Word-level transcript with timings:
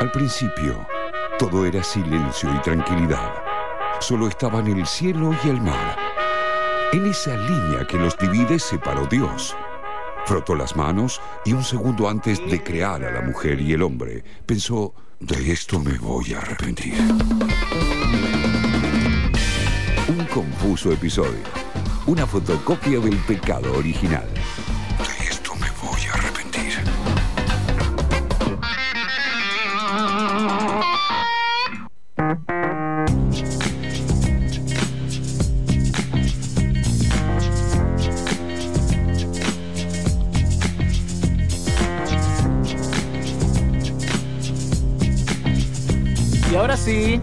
Al 0.00 0.12
principio, 0.12 0.86
todo 1.38 1.64
era 1.64 1.82
silencio 1.82 2.54
y 2.54 2.58
tranquilidad. 2.60 3.32
Solo 3.98 4.28
estaban 4.28 4.66
el 4.66 4.86
cielo 4.86 5.34
y 5.42 5.48
el 5.48 5.58
mar. 5.58 5.96
En 6.92 7.06
esa 7.06 7.34
línea 7.34 7.86
que 7.86 7.96
los 7.96 8.16
divide 8.18 8.58
se 8.58 8.78
paró 8.78 9.06
Dios. 9.06 9.56
Frotó 10.26 10.54
las 10.54 10.76
manos 10.76 11.22
y 11.46 11.54
un 11.54 11.64
segundo 11.64 12.10
antes 12.10 12.46
de 12.46 12.62
crear 12.62 13.02
a 13.04 13.10
la 13.10 13.22
mujer 13.22 13.58
y 13.58 13.72
el 13.72 13.82
hombre, 13.82 14.22
pensó, 14.44 14.92
de 15.18 15.50
esto 15.50 15.80
me 15.80 15.96
voy 15.96 16.34
a 16.34 16.40
arrepentir. 16.40 16.94
Un 20.08 20.26
confuso 20.26 20.92
episodio. 20.92 21.42
Una 22.06 22.26
fotocopia 22.26 23.00
del 23.00 23.16
pecado 23.20 23.72
original. 23.78 24.28
Y 46.56 46.58
ahora 46.58 46.78
sí, 46.78 47.20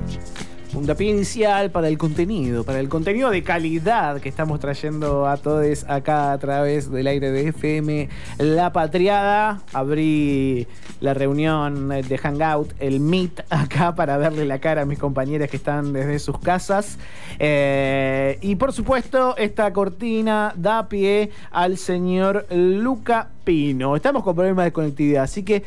puntapié 0.72 1.10
inicial 1.10 1.72
para 1.72 1.88
el 1.88 1.98
contenido, 1.98 2.64
para 2.64 2.80
el 2.80 2.88
contenido 2.88 3.32
de 3.32 3.42
calidad 3.42 4.22
que 4.22 4.30
estamos 4.30 4.60
trayendo 4.60 5.28
a 5.28 5.38
todos 5.38 5.86
acá 5.90 6.34
a 6.34 6.38
través 6.38 6.92
del 6.92 7.08
aire 7.08 7.32
de 7.32 7.48
FM 7.48 8.10
La 8.38 8.72
Patriada. 8.72 9.64
Abrí 9.74 10.68
la 11.00 11.16
reunión 11.16 11.90
de 11.90 12.16
Hangout, 12.16 12.74
el 12.78 13.00
Meet, 13.00 13.44
acá 13.50 13.96
para 13.96 14.18
verle 14.18 14.46
la 14.46 14.60
cara 14.60 14.84
a 14.84 14.86
mis 14.86 15.00
compañeras 15.00 15.50
que 15.50 15.58
están 15.58 15.94
desde 15.94 16.20
sus 16.20 16.38
casas. 16.38 17.00
Eh, 17.40 18.38
y 18.40 18.56
por 18.56 18.72
supuesto, 18.72 19.36
esta 19.36 19.74
cortina 19.74 20.54
da 20.56 20.88
pie 20.88 21.32
al 21.50 21.80
señor 21.80 22.46
Luca 22.52 23.30
Pino. 23.44 23.96
Estamos 23.96 24.24
con 24.24 24.36
problemas 24.36 24.66
de 24.66 24.74
conectividad, 24.74 25.24
así 25.24 25.42
que 25.42 25.64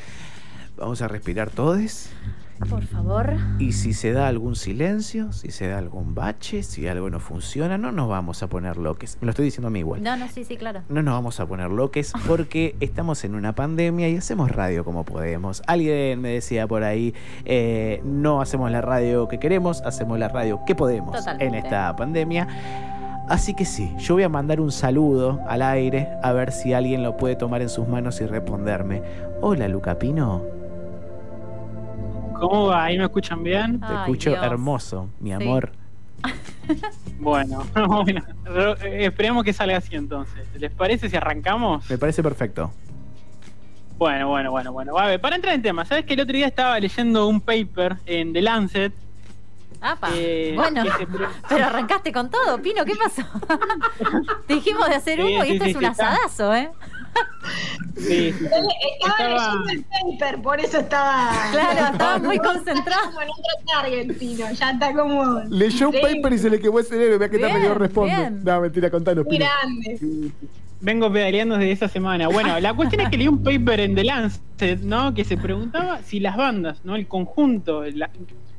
vamos 0.77 1.03
a 1.03 1.09
respirar 1.09 1.51
todos. 1.51 2.11
Por 2.71 2.85
favor. 2.85 3.35
Y 3.59 3.73
si 3.73 3.93
se 3.93 4.13
da 4.13 4.29
algún 4.29 4.57
silencio, 4.57 5.33
si 5.33 5.51
se 5.51 5.69
da 5.69 5.79
algún 5.79 6.15
bache, 6.15 6.63
si 6.63 6.89
algo 6.89 7.11
no 7.11 7.21
funciona, 7.21 7.77
no 7.79 7.93
nos 7.93 8.09
vamos 8.09 8.43
a 8.43 8.49
poner 8.49 8.77
loques. 8.77 9.19
Me 9.21 9.27
lo 9.27 9.31
estoy 9.31 9.47
diciendo 9.47 9.69
a 9.69 9.71
mí 9.71 9.81
igual. 9.81 10.03
No, 10.03 10.17
no, 10.17 10.27
sí, 10.29 10.45
sí, 10.45 10.57
claro. 10.57 10.83
No 10.89 11.03
nos 11.03 11.15
vamos 11.15 11.39
a 11.41 11.47
poner 11.47 11.71
loques 11.71 12.13
porque 12.27 12.77
estamos 12.81 13.25
en 13.25 13.35
una 13.35 13.55
pandemia 13.55 14.09
y 14.09 14.17
hacemos 14.17 14.51
radio 14.51 14.85
como 14.85 15.05
podemos. 15.05 15.63
Alguien 15.67 16.21
me 16.21 16.31
decía 16.31 16.67
por 16.67 16.83
ahí, 16.83 17.15
eh, 17.45 18.01
no 18.05 18.41
hacemos 18.41 18.71
la 18.71 18.81
radio 18.81 19.29
que 19.29 19.39
queremos, 19.39 19.83
hacemos 19.83 20.19
la 20.19 20.29
radio 20.29 20.61
que 20.67 20.75
podemos 20.75 21.17
Totalmente. 21.17 21.59
en 21.59 21.65
esta 21.65 21.95
pandemia. 21.95 22.49
Así 23.29 23.55
que 23.55 23.65
sí, 23.65 23.93
yo 23.99 24.15
voy 24.15 24.23
a 24.23 24.29
mandar 24.29 24.61
un 24.61 24.71
saludo 24.71 25.41
al 25.49 25.61
aire 25.63 26.09
a 26.23 26.33
ver 26.33 26.53
si 26.53 26.73
alguien 26.73 27.03
lo 27.03 27.17
puede 27.17 27.35
tomar 27.35 27.61
en 27.61 27.69
sus 27.69 27.89
manos 27.89 28.21
y 28.21 28.27
responderme. 28.27 29.03
Hola, 29.41 29.67
Luca 29.67 29.99
Pino. 29.99 30.56
¿Cómo 32.41 32.67
va? 32.67 32.85
¿Ahí 32.85 32.99
me 32.99 33.05
escuchan 33.05 33.43
bien? 33.43 33.81
Te 33.81 33.87
Ay, 33.87 33.97
escucho 34.01 34.31
Dios. 34.31 34.43
hermoso, 34.45 35.09
mi 35.21 35.31
Sí. 35.31 35.35
amor. 35.35 35.73
Bueno, 37.21 37.65
bueno, 37.89 38.23
eh, 38.83 39.07
esperemos 39.07 39.45
que 39.45 39.53
salga 39.53 39.79
así 39.79 39.95
entonces. 39.95 40.47
¿Les 40.59 40.71
parece 40.73 41.09
si 41.09 41.17
arrancamos? 41.17 41.89
Me 41.89 41.97
parece 41.97 42.23
perfecto. 42.23 42.71
Bueno, 43.97 44.29
bueno, 44.29 44.51
bueno, 44.51 44.73
bueno. 44.73 44.99
A 44.99 45.07
ver, 45.07 45.21
para 45.21 45.37
entrar 45.37 45.55
en 45.55 45.63
tema, 45.63 45.85
¿sabes 45.85 46.05
que 46.05 46.15
el 46.15 46.21
otro 46.21 46.35
día 46.37 46.47
estaba 46.47 46.79
leyendo 46.81 47.29
un 47.29 47.41
paper 47.41 47.97
en 48.05 48.33
The 48.33 48.43
Lancet? 48.43 48.93
Apa. 49.81 50.09
Eh, 50.15 50.53
bueno, 50.57 50.83
se 50.99 51.07
pero 51.49 51.65
arrancaste 51.67 52.13
con 52.13 52.31
todo, 52.31 52.61
Pino, 52.61 52.85
¿qué 52.85 52.95
pasó? 52.97 53.23
Dijimos 54.49 54.89
de 54.89 54.95
hacer 54.97 55.17
Sí, 55.17 55.23
humo 55.23 55.45
y 55.45 55.47
sí, 55.49 55.53
esto 55.55 55.65
sí, 55.65 55.71
es 55.71 55.77
un 55.77 55.85
asadazo, 55.87 56.55
¿eh? 56.55 56.71
Sí, 57.97 58.33
sí, 58.33 58.33
sí. 58.39 58.45
Estaba, 58.45 58.67
Estaba- 59.01 59.65
leyendo 59.65 59.71
el 59.73 59.85
paper, 60.19 60.43
por 60.43 60.61
eso 60.61 60.79
estaba. 60.79 61.31
Claro, 61.53 61.93
estaba 61.93 62.19
muy 62.19 62.37
Está 62.37 62.49
concentrado. 62.53 63.07
como 63.07 63.23
en 63.23 63.29
otro 63.31 63.45
target, 63.67 64.19
Pino. 64.19 64.51
Ya 64.53 64.71
está 64.71 64.93
como. 64.93 65.41
Leyó 65.49 65.89
un 65.89 65.95
Sí. 65.95 66.01
paper 66.03 66.33
y 66.33 66.39
se 66.39 66.51
le 66.51 66.61
quemó 66.61 66.79
el 66.79 66.85
cerebro. 66.85 67.19
Vea 67.19 67.29
que 67.31 67.37
Bien, 67.39 67.49
tarde 67.51 67.65
yo 67.67 67.75
respondo. 67.75 68.15
bien. 68.17 68.45
No, 68.45 68.61
mentira, 68.61 68.91
contanos, 68.91 69.27
Pino. 69.27 69.47
grande. 69.47 70.31
Vengo 70.81 71.11
pedaleando 71.11 71.57
desde 71.57 71.73
esa 71.73 71.89
semana. 71.89 72.29
Bueno, 72.29 72.61
la 72.61 72.75
cuestión 72.75 73.01
es 73.01 73.09
que 73.09 73.17
leí 73.17 73.29
un 73.29 73.43
paper 73.43 73.81
en 73.81 73.95
The 73.95 74.05
Lancet, 74.05 74.81
¿no? 74.83 75.15
Que 75.15 75.25
se 75.25 75.37
preguntaba 75.39 76.01
si 76.03 76.21
las 76.21 76.37
bandas, 76.37 76.85
¿no? 76.85 76.97
El 76.97 77.07
conjunto, 77.09 77.83
la- 77.85 78.11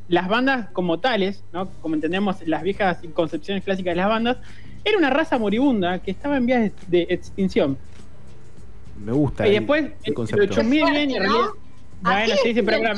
las 0.09 0.27
bandas 0.27 0.69
como 0.73 0.99
tales, 0.99 1.43
¿no? 1.53 1.69
Como 1.81 1.93
entendemos 1.93 2.37
las 2.47 2.63
viejas 2.63 2.97
concepciones 3.13 3.63
clásicas 3.63 3.91
de 3.91 3.97
las 3.97 4.09
bandas, 4.09 4.37
era 4.83 4.97
una 4.97 5.09
raza 5.11 5.37
moribunda 5.37 5.99
que 5.99 6.09
estaba 6.11 6.37
en 6.37 6.45
vías 6.47 6.61
de, 6.61 6.71
de 6.87 7.13
extinción. 7.13 7.77
Me 9.03 9.11
gusta 9.11 9.47
Y 9.47 9.51
después 9.51 9.83
el 9.83 9.89
eh, 9.91 9.95
lo 10.07 10.13
concepto. 10.13 10.45
chumé 10.47 10.77
Qué 10.83 10.91
bien 10.91 11.11
y 11.11 11.15
en 11.15 11.21
realidad. 11.23 11.45
Bueno, 11.99 12.19
¿Así 12.19 12.31
sí, 12.43 12.53
sí, 12.53 12.59
es 12.59 12.65
pero? 12.65 12.93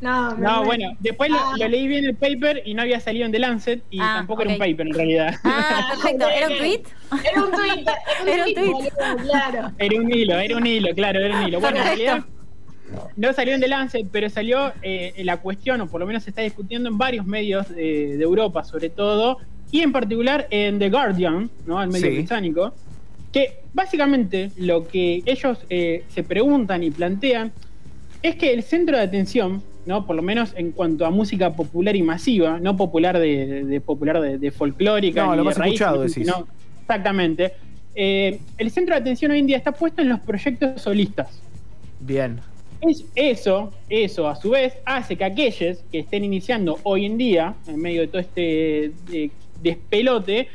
No, 0.00 0.34
No, 0.36 0.64
bueno, 0.64 0.90
después 0.98 1.30
lo- 1.30 1.36
Ah. 1.38 1.54
lo, 1.56 1.68
leí 1.68 1.86
bien 1.86 2.04
el 2.04 2.16
paper 2.16 2.62
y 2.66 2.74
no 2.74 2.82
había 2.82 2.98
salido 2.98 3.26
en 3.26 3.32
The 3.32 3.38
Lancet 3.38 3.82
y 3.90 4.00
Ah, 4.00 4.14
tampoco 4.18 4.42
era 4.42 4.52
un 4.52 4.58
paper 4.58 4.86
en 4.88 4.94
realidad. 4.94 5.34
Ah, 5.44 5.86
perfecto. 5.90 6.28
¿Era 6.28 6.48
un 6.48 6.56
tweet? 6.58 6.82
Era 7.30 7.42
un 7.44 7.50
tweet. 7.52 7.84
Era 7.84 7.84
un 8.24 8.28
Era 8.28 8.44
tweet. 8.44 8.90
claro. 9.22 9.70
Era 9.78 10.00
un 10.00 10.12
hilo, 10.12 10.38
era 10.38 10.56
un 10.56 10.66
hilo, 10.66 10.94
claro, 10.96 11.20
era 11.20 11.38
un 11.40 11.46
hilo. 11.48 11.60
Bueno, 11.60 11.78
en 11.78 11.84
realidad 11.84 12.24
no 13.16 13.32
salió 13.32 13.54
en 13.54 13.60
The 13.60 13.68
Lancet, 13.68 14.06
pero 14.10 14.28
salió 14.28 14.72
eh, 14.82 15.12
la 15.24 15.36
cuestión, 15.36 15.80
o 15.82 15.86
por 15.86 16.00
lo 16.00 16.06
menos 16.06 16.24
se 16.24 16.30
está 16.30 16.42
discutiendo 16.42 16.88
en 16.88 16.98
varios 16.98 17.24
medios 17.26 17.68
de, 17.68 18.16
de 18.16 18.22
Europa, 18.24 18.64
sobre 18.64 18.90
todo, 18.90 19.38
y 19.70 19.80
en 19.82 19.92
particular 19.92 20.46
en 20.50 20.78
The 20.80 20.90
Guardian, 20.90 21.50
¿no? 21.66 21.80
El 21.82 21.88
medio 21.90 22.06
Sí. 22.08 22.14
británico, 22.14 22.74
que 23.34 23.58
básicamente 23.74 24.50
lo 24.56 24.86
que 24.86 25.22
ellos 25.26 25.58
eh, 25.68 26.04
se 26.08 26.22
preguntan 26.22 26.82
y 26.84 26.90
plantean 26.92 27.52
es 28.22 28.36
que 28.36 28.52
el 28.54 28.62
centro 28.62 28.96
de 28.96 29.02
atención, 29.02 29.60
¿no? 29.86 30.06
Por 30.06 30.14
lo 30.16 30.22
menos 30.22 30.54
en 30.56 30.70
cuanto 30.70 31.04
a 31.04 31.10
música 31.10 31.52
popular 31.54 31.96
y 31.96 32.02
masiva, 32.02 32.58
no 32.60 32.76
popular 32.76 33.18
de, 33.18 33.46
de- 33.46 33.64
de 33.64 33.80
popular 33.80 34.20
de, 34.20 34.38
de 34.38 34.50
folclórica. 34.52 35.26
No, 35.26 35.36
lo 35.36 35.44
más 35.44 35.58
raíz, 35.58 35.74
escuchado, 35.74 36.08
sino- 36.08 36.32
decís. 36.38 36.48
exactamente. 36.82 37.52
Eh, 37.96 38.38
el 38.56 38.70
centro 38.70 38.94
de 38.94 39.00
atención 39.00 39.30
hoy 39.32 39.40
en 39.40 39.46
día 39.48 39.56
está 39.56 39.72
puesto 39.72 40.00
en 40.00 40.08
los 40.08 40.20
proyectos 40.20 40.80
solistas. 40.80 41.40
Bien. 42.00 42.40
Es- 42.80 43.04
eso, 43.16 43.72
eso 43.88 44.28
a 44.28 44.36
su 44.36 44.50
vez 44.50 44.74
hace 44.86 45.16
que 45.16 45.24
aquellos 45.24 45.78
que 45.90 45.98
estén 45.98 46.22
iniciando 46.24 46.78
hoy 46.84 47.04
en 47.06 47.18
día, 47.18 47.54
en 47.66 47.80
medio 47.80 48.00
de 48.02 48.06
todo 48.08 48.20
este 48.20 48.92
eh, 49.12 49.30
despelote, 49.60 50.48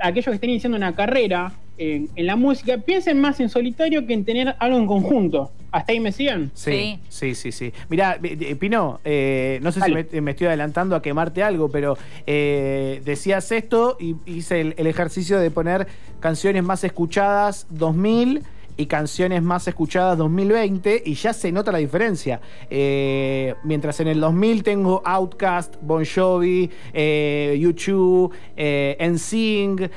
aquellos 0.00 0.26
que 0.30 0.34
estén 0.36 0.50
iniciando 0.50 0.76
una 0.78 0.94
carrera 0.94 1.52
en, 1.78 2.08
en 2.14 2.26
la 2.26 2.36
música, 2.36 2.78
piensen 2.78 3.20
más 3.20 3.40
en 3.40 3.48
solitario 3.48 4.06
que 4.06 4.14
en 4.14 4.24
tener 4.24 4.54
algo 4.58 4.78
en 4.78 4.86
conjunto. 4.86 5.50
¿Hasta 5.70 5.90
ahí 5.92 5.98
me 5.98 6.12
siguen? 6.12 6.52
Sí, 6.54 7.00
sí, 7.08 7.34
sí, 7.34 7.50
sí. 7.50 7.72
Mirá, 7.88 8.18
eh, 8.22 8.36
eh, 8.40 8.54
Pino, 8.54 9.00
eh, 9.04 9.58
no 9.60 9.72
sé 9.72 9.80
Dale. 9.80 10.06
si 10.08 10.14
me, 10.14 10.20
me 10.20 10.30
estoy 10.30 10.46
adelantando 10.46 10.94
a 10.94 11.02
quemarte 11.02 11.42
algo, 11.42 11.68
pero 11.68 11.98
eh, 12.28 13.02
decías 13.04 13.50
esto 13.50 13.96
y 13.98 14.14
hice 14.24 14.60
el, 14.60 14.74
el 14.78 14.86
ejercicio 14.86 15.38
de 15.40 15.50
poner 15.50 15.88
canciones 16.20 16.62
más 16.62 16.84
escuchadas 16.84 17.66
2000 17.70 18.44
y 18.76 18.86
canciones 18.86 19.42
más 19.42 19.68
escuchadas 19.68 20.18
2020 20.18 21.02
y 21.04 21.14
ya 21.14 21.32
se 21.32 21.52
nota 21.52 21.70
la 21.72 21.78
diferencia. 21.78 22.40
Eh, 22.70 23.54
mientras 23.64 24.00
en 24.00 24.08
el 24.08 24.20
2000 24.20 24.62
tengo 24.62 25.02
Outcast, 25.04 25.76
Bon 25.80 26.04
Jovi, 26.04 26.70
eh, 26.92 27.56
YouTube, 27.60 28.32
eh, 28.56 28.96
NSYNC, 29.00 29.90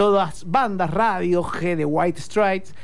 todas 0.00 0.50
bandas, 0.50 0.90
radio, 0.90 1.42
G 1.42 1.76
de 1.76 1.84
White 1.84 2.18
Stripes. 2.22 2.74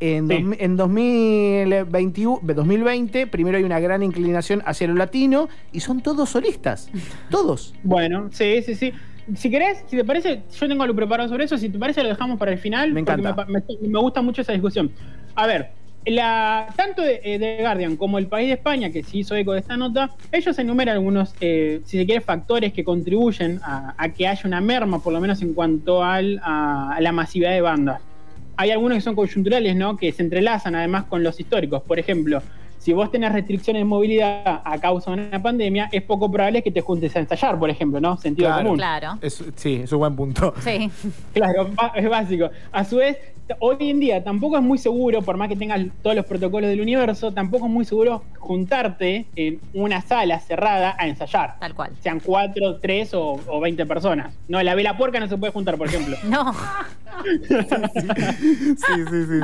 En, 0.00 0.26
Sí. 0.26 0.34
en 0.58 0.76
2021, 0.76 2.40
2020, 2.42 3.28
primero 3.28 3.56
hay 3.58 3.62
una 3.62 3.78
gran 3.78 4.02
inclinación 4.02 4.60
hacia 4.66 4.88
lo 4.88 4.94
latino 4.94 5.48
y 5.72 5.78
son 5.80 6.00
todos 6.02 6.30
solistas. 6.30 6.90
Todos. 7.30 7.74
Bueno, 7.84 8.28
sí, 8.32 8.60
sí, 8.66 8.74
sí. 8.74 8.92
Si 9.36 9.50
querés, 9.50 9.84
si 9.86 9.96
te 9.96 10.04
parece, 10.04 10.42
yo 10.52 10.68
tengo 10.68 10.82
algo 10.82 10.96
preparado 10.96 11.28
sobre 11.28 11.44
eso. 11.44 11.56
Si 11.56 11.68
te 11.68 11.78
parece, 11.78 12.02
lo 12.02 12.08
dejamos 12.08 12.38
para 12.40 12.50
el 12.52 12.58
final. 12.58 12.92
Me 12.92 13.00
encanta. 13.00 13.34
Me, 13.46 13.54
me- 13.60 13.88
me 13.88 13.98
gusta 14.00 14.20
mucho 14.20 14.42
esa 14.42 14.52
discusión. 14.52 14.90
A 15.36 15.46
ver, 15.46 15.70
la, 16.06 16.66
tanto 16.76 17.02
eh, 17.02 17.38
de 17.38 17.58
Guardian 17.60 17.96
como 17.96 18.18
el 18.18 18.26
país 18.26 18.48
de 18.48 18.54
España, 18.54 18.90
que 18.90 19.02
se 19.02 19.18
hizo 19.18 19.34
eco 19.34 19.52
de 19.52 19.60
esta 19.60 19.76
nota, 19.76 20.10
ellos 20.32 20.58
enumeran 20.58 20.96
algunos, 20.96 21.34
eh, 21.40 21.80
si 21.84 21.98
se 21.98 22.06
quiere, 22.06 22.20
factores 22.20 22.72
que 22.72 22.84
contribuyen 22.84 23.60
a, 23.62 24.08
que 24.16 24.26
haya 24.28 24.42
una 24.44 24.60
merma, 24.60 24.98
por 25.00 25.12
lo 25.12 25.20
menos 25.20 25.40
en 25.42 25.54
cuanto 25.54 26.02
a, 26.02 26.16
a 26.16 26.98
la 27.00 27.12
masividad 27.12 27.52
de 27.52 27.60
bandas. 27.60 28.00
Hay 28.56 28.70
algunos 28.70 28.98
que 28.98 29.02
son 29.02 29.16
coyunturales, 29.16 29.74
¿no? 29.74 29.96
Que 29.96 30.12
se 30.12 30.22
entrelazan 30.22 30.76
además 30.76 31.04
con 31.04 31.24
los 31.24 31.40
históricos. 31.40 31.82
Por 31.82 31.98
ejemplo, 31.98 32.40
si 32.84 32.92
vos 32.92 33.10
tenés 33.10 33.32
restricciones 33.32 33.80
de 33.80 33.84
movilidad 33.86 34.60
a 34.62 34.78
causa 34.78 35.10
de 35.12 35.26
una 35.28 35.42
pandemia, 35.42 35.88
es 35.90 36.02
poco 36.02 36.30
probable 36.30 36.62
que 36.62 36.70
te 36.70 36.82
juntes 36.82 37.16
a 37.16 37.20
ensayar, 37.20 37.58
por 37.58 37.70
ejemplo, 37.70 37.98
¿no? 37.98 38.18
Sentido 38.18 38.48
Claro. 38.48 38.62
común. 38.64 38.76
Claro. 38.76 39.18
Es- 39.22 39.42
sí, 39.56 39.80
es 39.84 39.92
un 39.92 40.00
buen 40.00 40.14
punto. 40.14 40.52
Sí. 40.60 40.90
Claro, 41.32 41.70
es 41.94 42.08
básico. 42.10 42.50
A 42.72 42.84
su 42.84 42.96
vez, 42.96 43.16
hoy 43.58 43.76
en 43.80 44.00
día 44.00 44.22
tampoco 44.22 44.56
es 44.58 44.62
muy 44.62 44.76
seguro, 44.76 45.22
por 45.22 45.36
más 45.38 45.48
que 45.48 45.56
tengas 45.56 45.80
todos 46.02 46.14
los 46.14 46.26
protocolos 46.26 46.68
del 46.68 46.80
universo, 46.82 47.32
tampoco 47.32 47.66
es 47.66 47.72
muy 47.72 47.84
seguro 47.86 48.22
juntarte 48.38 49.24
en 49.34 49.58
una 49.72 50.02
sala 50.02 50.38
cerrada 50.40 50.94
a 50.98 51.06
ensayar. 51.08 51.58
Tal 51.60 51.74
cual. 51.74 51.92
Sean 52.00 52.20
cuatro, 52.20 52.78
tres 52.80 53.14
o, 53.14 53.40
o 53.46 53.60
20 53.60 53.86
personas. 53.86 54.34
No, 54.46 54.62
la 54.62 54.74
vela 54.74 54.96
puerca 54.98 55.18
no 55.20 55.26
se 55.28 55.38
puede 55.38 55.52
juntar, 55.54 55.78
por 55.78 55.86
ejemplo. 55.88 56.16
No. 56.28 56.52
Sí, 57.24 59.04
sí, 59.10 59.24
sí, 59.26 59.40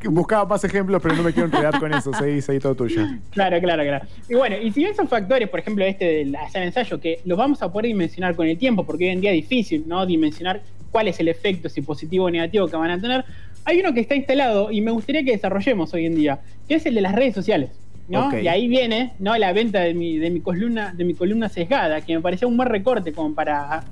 sí. 0.00 0.08
Buscaba 0.08 0.44
más 0.46 0.62
ejemplos, 0.64 1.02
pero 1.02 1.16
no 1.16 1.22
me 1.24 1.32
quiero 1.32 1.46
enredar 1.46 1.78
con 1.80 1.92
eso. 1.92 2.12
Seguí, 2.22 2.40
seguí 2.40 2.58
todo 2.60 2.74
tuyo. 2.74 3.02
Claro, 3.30 3.60
claro, 3.60 3.82
claro. 3.82 4.06
Y 4.28 4.34
bueno, 4.34 4.56
y 4.56 4.70
si 4.70 4.80
bien 4.80 4.94
son 4.94 5.08
factores, 5.08 5.48
por 5.48 5.60
ejemplo, 5.60 5.84
este 5.84 6.04
del 6.04 6.36
hacer 6.36 6.62
ensayo, 6.62 7.00
que 7.00 7.20
los 7.24 7.36
vamos 7.36 7.62
a 7.62 7.72
poder 7.72 7.86
dimensionar 7.86 8.36
con 8.36 8.46
el 8.46 8.56
tiempo, 8.58 8.84
porque 8.84 9.04
hoy 9.04 9.10
en 9.10 9.20
día 9.20 9.30
es 9.32 9.36
difícil, 9.36 9.84
¿no? 9.86 10.06
Dimensionar 10.06 10.62
cuál 10.92 11.08
es 11.08 11.18
el 11.18 11.28
efecto, 11.28 11.68
si 11.68 11.82
positivo 11.82 12.26
o 12.26 12.30
negativo 12.30 12.68
que 12.68 12.76
van 12.76 12.90
a 12.90 13.00
tener. 13.00 13.24
Hay 13.64 13.80
uno 13.80 13.92
que 13.92 14.00
está 14.00 14.14
instalado 14.14 14.70
y 14.70 14.80
me 14.80 14.90
gustaría 14.90 15.24
que 15.24 15.32
desarrollemos 15.32 15.92
hoy 15.94 16.06
en 16.06 16.14
día, 16.14 16.40
que 16.68 16.74
es 16.74 16.86
el 16.86 16.94
de 16.94 17.00
las 17.00 17.14
redes 17.14 17.34
sociales. 17.34 17.70
¿no? 18.08 18.38
Y 18.38 18.48
ahí 18.48 18.68
viene 18.68 19.12
¿no? 19.18 19.36
la 19.38 19.52
venta 19.52 19.80
de 19.80 19.94
mi, 19.94 20.18
de 20.18 20.30
mi 20.30 20.40
columna, 20.40 20.92
de 20.94 21.04
mi 21.04 21.14
columna 21.14 21.48
sesgada, 21.48 22.00
que 22.02 22.14
me 22.14 22.20
parecía 22.20 22.46
un 22.46 22.56
buen 22.56 22.68
recorte 22.68 23.12
como 23.12 23.34
para, 23.34 23.84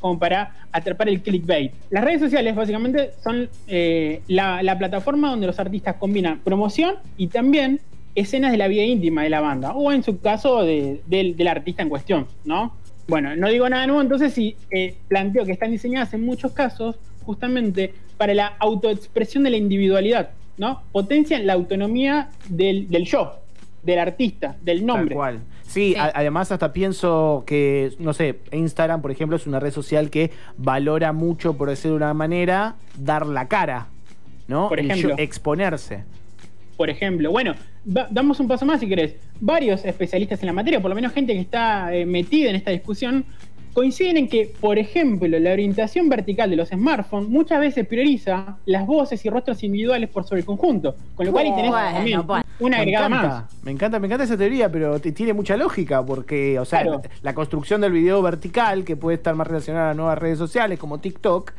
como 0.00 0.18
para 0.18 0.52
atrapar 0.72 1.08
el 1.08 1.20
clickbait. 1.22 1.72
Las 1.90 2.04
redes 2.04 2.20
sociales 2.20 2.54
básicamente 2.54 3.10
son 3.22 3.48
eh, 3.68 4.20
la, 4.28 4.62
la 4.62 4.76
plataforma 4.78 5.30
donde 5.30 5.46
los 5.46 5.58
artistas 5.58 5.96
combinan 5.96 6.40
promoción 6.40 6.96
y 7.16 7.28
también 7.28 7.80
escenas 8.14 8.50
de 8.52 8.56
la 8.58 8.68
vida 8.68 8.82
íntima 8.82 9.22
de 9.22 9.30
la 9.30 9.40
banda, 9.40 9.72
o 9.74 9.92
en 9.92 10.02
su 10.02 10.20
caso 10.20 10.62
de- 10.64 11.00
del, 11.06 11.36
del 11.36 11.48
artista 11.48 11.82
en 11.82 11.88
cuestión, 11.90 12.26
¿no? 12.44 12.72
Bueno, 13.08 13.36
no 13.36 13.48
digo 13.48 13.68
nada 13.68 13.86
nuevo, 13.86 14.00
entonces 14.02 14.32
sí 14.32 14.56
eh, 14.70 14.94
planteo 15.06 15.44
que 15.44 15.52
están 15.52 15.70
diseñadas 15.70 16.12
en 16.14 16.24
muchos 16.24 16.52
casos 16.52 16.96
justamente 17.24 17.92
para 18.16 18.32
la 18.34 18.46
autoexpresión 18.58 19.44
de 19.44 19.50
la 19.50 19.56
individualidad, 19.58 20.30
¿no? 20.56 20.80
Potencian 20.92 21.46
la 21.46 21.52
autonomía 21.52 22.30
del, 22.48 22.88
del 22.88 23.04
yo, 23.04 23.34
del 23.86 23.98
artista, 24.00 24.56
del 24.62 24.84
nombre. 24.84 25.08
Tal 25.08 25.14
cual. 25.16 25.40
Sí, 25.62 25.92
Sí. 25.92 25.96
a- 25.96 26.12
además 26.14 26.52
hasta 26.52 26.72
pienso 26.72 27.44
que, 27.46 27.92
no 27.98 28.12
sé, 28.12 28.40
Instagram, 28.52 29.00
por 29.00 29.10
ejemplo, 29.10 29.36
es 29.36 29.46
una 29.46 29.58
red 29.60 29.70
social 29.72 30.10
que 30.10 30.30
valora 30.58 31.12
mucho, 31.12 31.54
por 31.56 31.68
decirlo 31.70 31.92
de 31.98 32.04
una 32.04 32.14
manera, 32.14 32.74
dar 32.98 33.26
la 33.26 33.48
cara, 33.48 33.86
¿no? 34.48 34.68
Por 34.68 34.80
ejemplo. 34.80 35.14
exponerse. 35.18 36.04
por 36.76 36.90
ejemplo. 36.90 37.30
Bueno, 37.30 37.54
va- 37.88 38.06
damos 38.10 38.38
un 38.38 38.48
paso 38.48 38.66
más 38.66 38.80
si 38.80 38.86
querés. 38.86 39.16
Varios 39.40 39.82
especialistas 39.86 40.40
en 40.42 40.46
la 40.48 40.52
materia, 40.52 40.78
por 40.78 40.90
lo 40.90 40.94
menos 40.94 41.10
gente 41.14 41.32
que 41.32 41.40
está 41.40 41.94
eh, 41.94 42.04
metida 42.04 42.50
en 42.50 42.56
esta 42.56 42.70
discusión, 42.70 43.24
coinciden 43.80 44.16
en 44.16 44.26
que, 44.26 44.50
por 44.58 44.78
ejemplo, 44.78 45.38
la 45.38 45.52
orientación 45.52 46.08
vertical 46.08 46.48
de 46.48 46.56
los 46.56 46.70
smartphones 46.70 47.28
muchas 47.28 47.60
veces 47.60 47.86
prioriza 47.86 48.56
las 48.64 48.86
voces 48.86 49.22
y 49.26 49.28
rostros 49.28 49.62
individuales 49.62 50.08
por 50.08 50.24
sobre 50.24 50.40
el 50.40 50.46
conjunto, 50.46 50.96
con 51.14 51.26
lo 51.26 51.32
cual 51.32 51.44
ahí 51.44 51.54
tenés 51.54 51.70
Bueno, 51.70 51.92
también 51.92 52.26
bueno. 52.26 52.44
una 52.58 52.76
Me 52.78 52.82
agregada 52.82 53.06
encanta, 53.08 53.28
más. 53.28 53.62
me 53.64 53.70
encanta, 53.72 53.98
me 53.98 54.06
encanta 54.06 54.24
esa 54.24 54.38
teoría, 54.38 54.72
pero 54.72 54.98
tiene 54.98 55.34
mucha 55.34 55.58
lógica 55.58 56.02
porque, 56.02 56.58
o 56.58 56.64
sea, 56.64 56.80
Claro. 56.84 57.02
la 57.20 57.34
construcción 57.34 57.82
del 57.82 57.92
video 57.92 58.22
vertical, 58.22 58.82
que 58.82 58.96
puede 58.96 59.18
estar 59.18 59.34
más 59.34 59.46
relacionada 59.46 59.90
a 59.90 59.94
nuevas 59.94 60.16
redes 60.16 60.38
sociales 60.38 60.78
como 60.78 60.96
TikTok, 60.98 61.52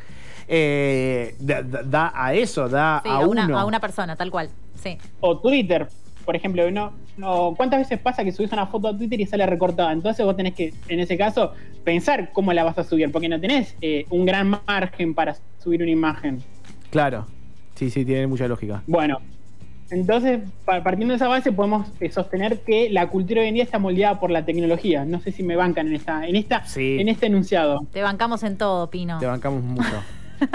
eh, 0.48 1.36
da, 1.38 1.62
da- 1.62 1.82
da 1.84 2.12
a 2.16 2.34
eso, 2.34 2.68
da 2.68 3.00
Sí, 3.04 3.10
a, 3.10 3.12
a 3.18 3.26
una, 3.28 3.44
uno. 3.46 3.58
a 3.60 3.64
una 3.64 3.78
persona, 3.78 4.16
tal 4.16 4.32
cual. 4.32 4.48
Sí. 4.74 4.98
O 5.20 5.38
Twitter, 5.38 5.86
por 6.24 6.34
ejemplo, 6.34 6.68
no, 6.72 6.94
no, 7.18 7.54
¿cuántas 7.56 7.80
veces 7.80 7.98
pasa 8.00 8.24
que 8.24 8.32
subís 8.32 8.52
una 8.52 8.66
foto 8.66 8.88
a 8.88 8.96
Twitter 8.96 9.20
y 9.20 9.26
sale 9.26 9.44
recortada? 9.44 9.92
Entonces 9.92 10.24
vos 10.24 10.36
tenés 10.36 10.54
que, 10.54 10.72
en 10.88 11.00
ese 11.00 11.18
caso, 11.18 11.52
pensar 11.84 12.30
cómo 12.32 12.52
la 12.52 12.64
vas 12.64 12.78
a 12.78 12.84
subir, 12.84 13.10
porque 13.12 13.28
no 13.28 13.38
tenés 13.40 13.76
eh, 13.82 14.06
un 14.10 14.24
gran 14.24 14.58
margen 14.66 15.14
para 15.14 15.36
subir 15.58 15.82
una 15.82 15.90
imagen. 15.90 16.42
Claro, 16.90 17.26
sí, 17.74 17.90
sí, 17.90 18.04
tiene 18.04 18.26
mucha 18.26 18.48
lógica. 18.48 18.82
Bueno, 18.86 19.18
entonces, 19.90 20.40
pa- 20.64 20.82
partiendo 20.82 21.12
de 21.12 21.16
esa 21.16 21.28
base, 21.28 21.50
podemos 21.50 21.88
eh, 22.00 22.10
sostener 22.10 22.60
que 22.60 22.90
la 22.90 23.08
cultura 23.08 23.40
hoy 23.40 23.48
en 23.48 23.54
día 23.54 23.64
está 23.64 23.78
moldeada 23.78 24.20
por 24.20 24.30
la 24.30 24.44
tecnología. 24.44 25.04
No 25.04 25.18
sé 25.20 25.32
si 25.32 25.42
me 25.42 25.56
bancan 25.56 25.86
en 25.88 25.94
esta, 25.94 26.26
en 26.26 26.36
esta, 26.36 26.64
Sí. 26.66 26.98
en 27.00 27.08
este 27.08 27.26
enunciado. 27.26 27.80
Te 27.92 28.02
bancamos 28.02 28.42
en 28.42 28.56
todo, 28.58 28.90
Pino. 28.90 29.18
Te 29.18 29.26
bancamos 29.26 29.62
mucho. 29.62 30.02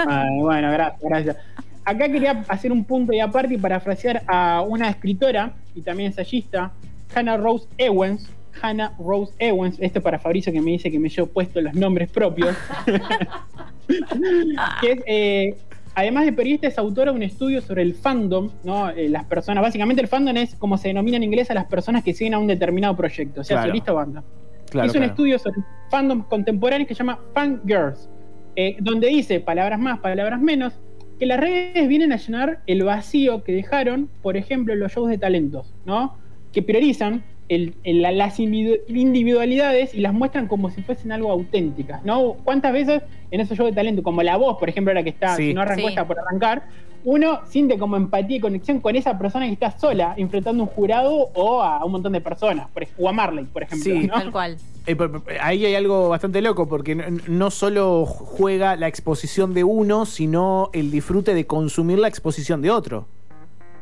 Ay, 0.06 0.38
bueno, 0.40 0.70
gracias, 0.72 1.00
gracias. 1.02 1.36
Acá 1.84 2.08
quería 2.08 2.44
hacer 2.48 2.72
un 2.72 2.84
punto 2.84 3.12
y 3.12 3.20
aparte 3.20 3.54
y 3.54 3.58
parafrasear 3.58 4.22
a 4.26 4.62
una 4.62 4.88
escritora 4.88 5.52
y 5.74 5.82
también 5.82 6.08
ensayista, 6.08 6.72
Hannah 7.14 7.36
Rose 7.36 7.66
Owens. 7.88 8.28
Hannah 8.62 8.92
Rose 8.98 9.32
Owens, 9.50 9.76
esto 9.80 10.00
para 10.00 10.18
Fabricio 10.18 10.52
que 10.52 10.60
me 10.60 10.70
dice 10.70 10.90
que 10.90 10.98
me 10.98 11.08
llevo 11.08 11.26
puesto 11.26 11.60
los 11.60 11.74
nombres 11.74 12.08
propios. 12.10 12.56
que 14.80 14.92
es, 14.92 15.02
eh, 15.06 15.56
además 15.94 16.24
de 16.24 16.32
periodista, 16.32 16.68
es 16.68 16.78
autora 16.78 17.10
de 17.10 17.16
un 17.16 17.22
estudio 17.22 17.60
sobre 17.60 17.82
el 17.82 17.94
fandom, 17.94 18.50
¿no? 18.62 18.90
Eh, 18.90 19.08
las 19.08 19.24
personas, 19.24 19.62
básicamente 19.62 20.00
el 20.02 20.08
fandom 20.08 20.36
es 20.36 20.54
como 20.54 20.78
se 20.78 20.88
denomina 20.88 21.16
en 21.16 21.24
inglés 21.24 21.50
a 21.50 21.54
las 21.54 21.66
personas 21.66 22.04
que 22.04 22.14
siguen 22.14 22.34
a 22.34 22.38
un 22.38 22.46
determinado 22.46 22.96
proyecto, 22.96 23.42
sea 23.44 23.56
Claro. 23.56 23.70
solista 23.70 23.92
o 23.92 23.96
banda. 23.96 24.22
Claro, 24.70 24.88
Hizo 24.88 24.98
un 24.98 25.04
estudio 25.04 25.38
sobre 25.38 25.60
fandoms 25.90 26.26
contemporáneos 26.26 26.88
que 26.88 26.94
se 26.94 26.98
llama 26.98 27.18
Fangirls, 27.34 28.08
eh, 28.56 28.76
donde 28.80 29.08
dice, 29.08 29.40
palabras 29.40 29.78
más, 29.78 29.98
palabras 29.98 30.40
menos, 30.40 30.72
que 31.18 31.26
las 31.26 31.38
redes 31.40 31.88
vienen 31.88 32.12
a 32.12 32.16
llenar 32.16 32.60
el 32.66 32.82
vacío 32.84 33.44
que 33.44 33.52
dejaron, 33.52 34.08
por 34.22 34.36
ejemplo, 34.36 34.74
los 34.74 34.92
shows 34.92 35.08
de 35.10 35.18
talentos, 35.18 35.72
¿no? 35.86 36.16
Que 36.52 36.62
priorizan 36.62 37.22
el- 37.48 37.74
el- 37.84 38.00
la- 38.02 38.10
las 38.12 38.38
individu- 38.40 38.80
individualidades 38.88 39.94
y 39.94 40.00
las 40.00 40.12
muestran 40.14 40.46
como 40.48 40.70
si 40.70 40.82
fuesen 40.82 41.12
algo 41.12 41.30
auténticas, 41.30 42.04
¿no? 42.04 42.34
¿Cuántas 42.44 42.72
veces 42.72 43.02
en 43.30 43.40
esos 43.40 43.56
shows 43.56 43.70
de 43.70 43.74
talento, 43.74 44.02
como 44.02 44.22
la 44.22 44.36
voz, 44.36 44.56
por 44.58 44.68
ejemplo, 44.68 44.90
ahora 44.90 45.02
que 45.02 45.10
está, 45.10 45.36
Sí. 45.36 45.48
si 45.48 45.54
no 45.54 45.60
arrancó, 45.60 45.82
Sí. 45.82 45.88
está 45.88 46.06
por 46.06 46.18
arrancar, 46.18 46.62
uno 47.04 47.40
siente 47.46 47.78
como 47.78 47.96
empatía 47.96 48.38
y 48.38 48.40
conexión 48.40 48.80
con 48.80 48.96
esa 48.96 49.18
persona 49.18 49.46
que 49.46 49.52
está 49.52 49.78
sola, 49.78 50.14
enfrentando 50.16 50.62
a 50.62 50.66
un 50.66 50.72
jurado 50.72 51.12
o 51.34 51.62
a 51.62 51.84
un 51.84 51.92
montón 51.92 52.12
de 52.12 52.20
personas, 52.20 52.68
por 52.70 52.86
o 52.98 53.08
a 53.08 53.12
Marley, 53.12 53.44
por 53.44 53.62
ejemplo, 53.62 53.92
Sí. 53.92 54.06
¿no? 54.06 54.14
Tal 54.14 54.32
cual. 54.32 54.56
Eh, 54.86 54.96
pero, 54.96 55.22
ahí 55.40 55.64
hay 55.64 55.74
algo 55.74 56.08
bastante 56.08 56.42
loco, 56.42 56.68
porque 56.68 56.94
no, 56.94 57.04
no 57.28 57.50
solo 57.50 58.04
juega 58.06 58.76
la 58.76 58.88
exposición 58.88 59.54
de 59.54 59.64
uno, 59.64 60.06
sino 60.06 60.70
el 60.72 60.90
disfrute 60.90 61.34
de 61.34 61.46
consumir 61.46 61.98
la 61.98 62.08
exposición 62.08 62.62
de 62.62 62.70
otro. 62.70 63.06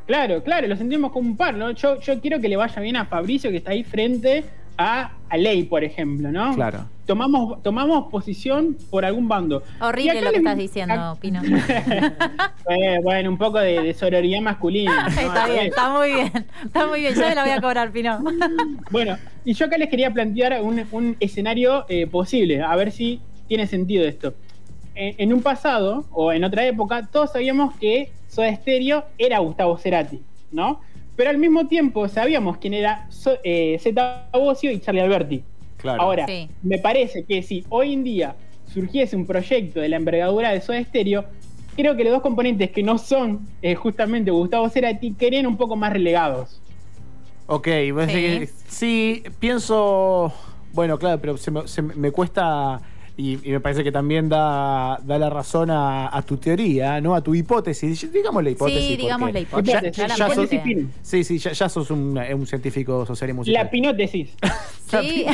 Claro, 0.07 0.43
claro, 0.43 0.67
lo 0.67 0.77
sentimos 0.77 1.13
como 1.13 1.29
un 1.29 1.37
par, 1.37 1.55
¿no? 1.55 1.71
Yo, 1.71 2.01
yo 2.01 2.21
quiero 2.21 2.41
que 2.41 2.49
le 2.49 2.57
vaya 2.57 2.81
bien 2.83 2.97
a 2.97 3.07
Fabricio 3.07 3.51
que 3.51 3.59
está 3.59 3.71
ahí 3.71 3.85
frente 3.85 4.45
a, 4.83 5.13
a 5.29 5.37
Ley, 5.37 5.63
por 5.65 5.85
ejemplo, 5.85 6.31
¿no? 6.31 6.55
Claro. 6.55 6.87
Tomamos, 7.07 7.63
tomamos 7.63 8.11
posición 8.11 8.77
por 8.91 9.05
algún 9.05 9.29
bando. 9.29 9.63
Horrible 9.81 10.21
lo 10.21 10.31
que 10.31 10.37
estás 10.39 10.57
diciendo, 10.57 11.17
Pino. 11.21 11.43
Eh, 12.71 13.01
bueno, 13.03 13.29
un 13.31 13.39
poco 13.39 13.59
de, 13.59 13.83
de 13.83 13.95
sororidad 13.95 14.41
masculina. 14.41 15.09
¿no? 15.15 15.21
está 15.21 15.47
bien, 15.49 15.67
está 15.67 15.93
muy 15.93 16.13
bien. 16.13 16.33
Está 16.65 16.87
muy 16.87 17.01
bien. 17.01 17.15
Yo 17.15 17.29
me 17.29 17.35
la 17.35 17.43
voy 17.43 17.51
a 17.51 17.61
cobrar, 17.61 17.91
Pino. 17.91 18.23
Bueno, 18.91 19.17
y 19.45 19.55
yo 19.55 19.67
acá 19.67 19.79
les 19.79 19.89
quería 19.89 20.13
plantear 20.13 20.61
un, 20.63 20.85
un 20.93 21.17
escenario 21.19 21.87
eh, 21.89 22.07
posible, 22.07 22.63
a 22.63 22.75
ver 22.77 22.93
si 22.93 23.21
tiene 23.49 23.67
sentido 23.67 24.05
esto. 24.07 24.35
En, 24.95 25.15
en 25.19 25.33
un 25.33 25.43
pasado, 25.43 26.07
o 26.13 26.33
en 26.33 26.45
otra 26.45 26.65
época, 26.67 27.09
todos 27.11 27.33
sabíamos 27.33 27.75
que 27.77 28.13
Soda 28.29 28.55
Stereo 28.55 29.05
era 29.19 29.39
Gustavo 29.39 29.77
Cerati, 29.77 30.23
¿no? 30.53 30.81
Pero 31.23 31.31
al 31.31 31.39
mismo 31.39 31.69
tiempo 31.69 32.09
sabíamos 32.09 32.57
quién 32.57 32.75
era 32.75 33.07
So- 33.09 33.39
eh, 33.45 33.79
Zeta 33.81 34.27
Bosio 34.33 34.73
y 34.73 34.81
Charlie 34.81 35.03
Alberti. 35.03 35.45
Claro. 35.77 36.03
Ahora, 36.03 36.27
Sí. 36.27 36.49
me 36.65 36.79
parece 36.79 37.23
que 37.25 37.45
si 37.45 37.65
hoy 37.69 37.93
en 37.93 38.03
día 38.03 38.35
surgiese 38.67 39.15
un 39.15 39.25
proyecto 39.25 39.79
de 39.79 39.89
la 39.89 39.99
envergadura 39.99 40.51
de 40.51 40.61
Soda 40.61 40.83
Stereo, 40.83 41.25
creo 41.77 41.95
que 41.95 42.03
los 42.03 42.13
dos 42.13 42.23
componentes 42.23 42.73
que 42.73 42.83
no 42.83 42.99
son 42.99 43.47
eh, 43.63 43.77
justamente 43.77 44.33
Gustavo 44.33 44.69
Cerati 44.69 45.13
querían 45.13 45.47
un 45.47 45.57
poco 45.57 45.77
más 45.77 45.93
relegados. 45.93 46.61
Ok, 47.47 47.69
Sí. 47.69 47.93
decís 47.93 48.13
que- 48.13 48.49
sí, 48.67 49.23
pienso. 49.39 50.33
Bueno, 50.73 50.99
claro, 50.99 51.21
pero 51.21 51.37
se 51.37 51.53
me, 51.53 51.69
se 51.69 51.83
me- 51.83 51.95
me 51.95 52.11
cuesta. 52.11 52.81
Y, 53.17 53.39
y 53.47 53.53
me 53.53 53.61
parece 53.61 53.85
que 53.85 53.93
también 53.93 54.29
da, 54.31 54.99
da 55.05 55.19
la 55.19 55.29
razón 55.29 55.71
a, 55.71 56.17
a 56.17 56.23
tu 56.23 56.39
teoría, 56.39 57.01
¿no? 57.01 57.15
A 57.15 57.21
tu 57.21 57.35
hipótesis. 57.35 58.11
Digamos 58.11 58.43
la 58.43 58.51
hipótesis. 58.51 58.85
Sí, 58.89 58.97
digamos 58.97 59.33
la 59.33 59.41
hipótesis, 59.41 59.73
ya- 59.73 59.79
Hipótesis, 59.89 60.17
ya 60.19 60.29
sos- 60.35 60.49
sí, 61.03 61.25
sí, 61.25 61.39
ya, 61.39 61.53
ya 61.53 61.69
sos 61.69 61.91
un, 61.91 62.19
un 62.19 62.47
científico 62.47 63.05
social 63.05 63.31
y 63.31 63.33
musical. 63.35 63.65
La 63.65 63.71
pinótesis. 63.71 64.31
Sí. 64.93 65.25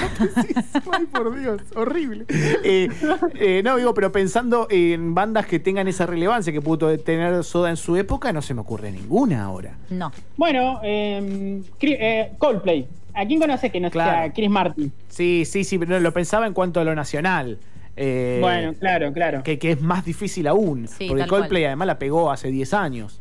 Ay, 0.92 1.06
por 1.12 1.36
Dios, 1.36 1.60
horrible. 1.74 2.26
Eh, 2.62 2.88
eh, 3.34 3.60
no, 3.64 3.76
digo, 3.76 3.92
pero 3.92 4.12
pensando 4.12 4.68
en 4.70 5.16
bandas 5.16 5.46
que 5.46 5.58
tengan 5.58 5.88
esa 5.88 6.06
relevancia 6.06 6.52
que 6.52 6.60
pudo 6.60 6.96
tener 7.00 7.42
Soda 7.42 7.68
en 7.70 7.76
su 7.76 7.96
época, 7.96 8.32
no 8.32 8.40
se 8.40 8.54
me 8.54 8.60
ocurre 8.60 8.92
ninguna 8.92 9.42
ahora. 9.42 9.76
No. 9.90 10.12
Bueno, 10.36 10.78
eh, 10.84 11.60
Cri- 11.80 11.96
eh, 11.98 12.32
Coldplay. 12.38 12.86
¿A 13.14 13.26
quién 13.26 13.40
conoces 13.40 13.72
que 13.72 13.80
no 13.80 13.90
Claro. 13.90 14.10
sea 14.24 14.32
Chris 14.32 14.50
Martin? 14.50 14.92
Sí, 15.08 15.44
sí, 15.44 15.64
sí, 15.64 15.78
pero 15.78 15.98
lo 16.00 16.12
pensaba 16.12 16.46
en 16.46 16.52
cuanto 16.52 16.80
a 16.80 16.84
lo 16.84 16.94
nacional. 16.94 17.58
Eh, 17.96 18.38
bueno, 18.40 18.74
claro, 18.74 19.12
claro. 19.12 19.42
que, 19.42 19.58
que 19.58 19.72
es 19.72 19.80
más 19.80 20.04
difícil 20.04 20.46
aún. 20.46 20.86
Sí, 20.86 21.08
porque 21.08 21.26
Coldplay 21.26 21.62
cual. 21.62 21.66
además 21.70 21.86
la 21.88 21.98
pegó 21.98 22.30
hace 22.30 22.48
10 22.50 22.72
años. 22.74 23.20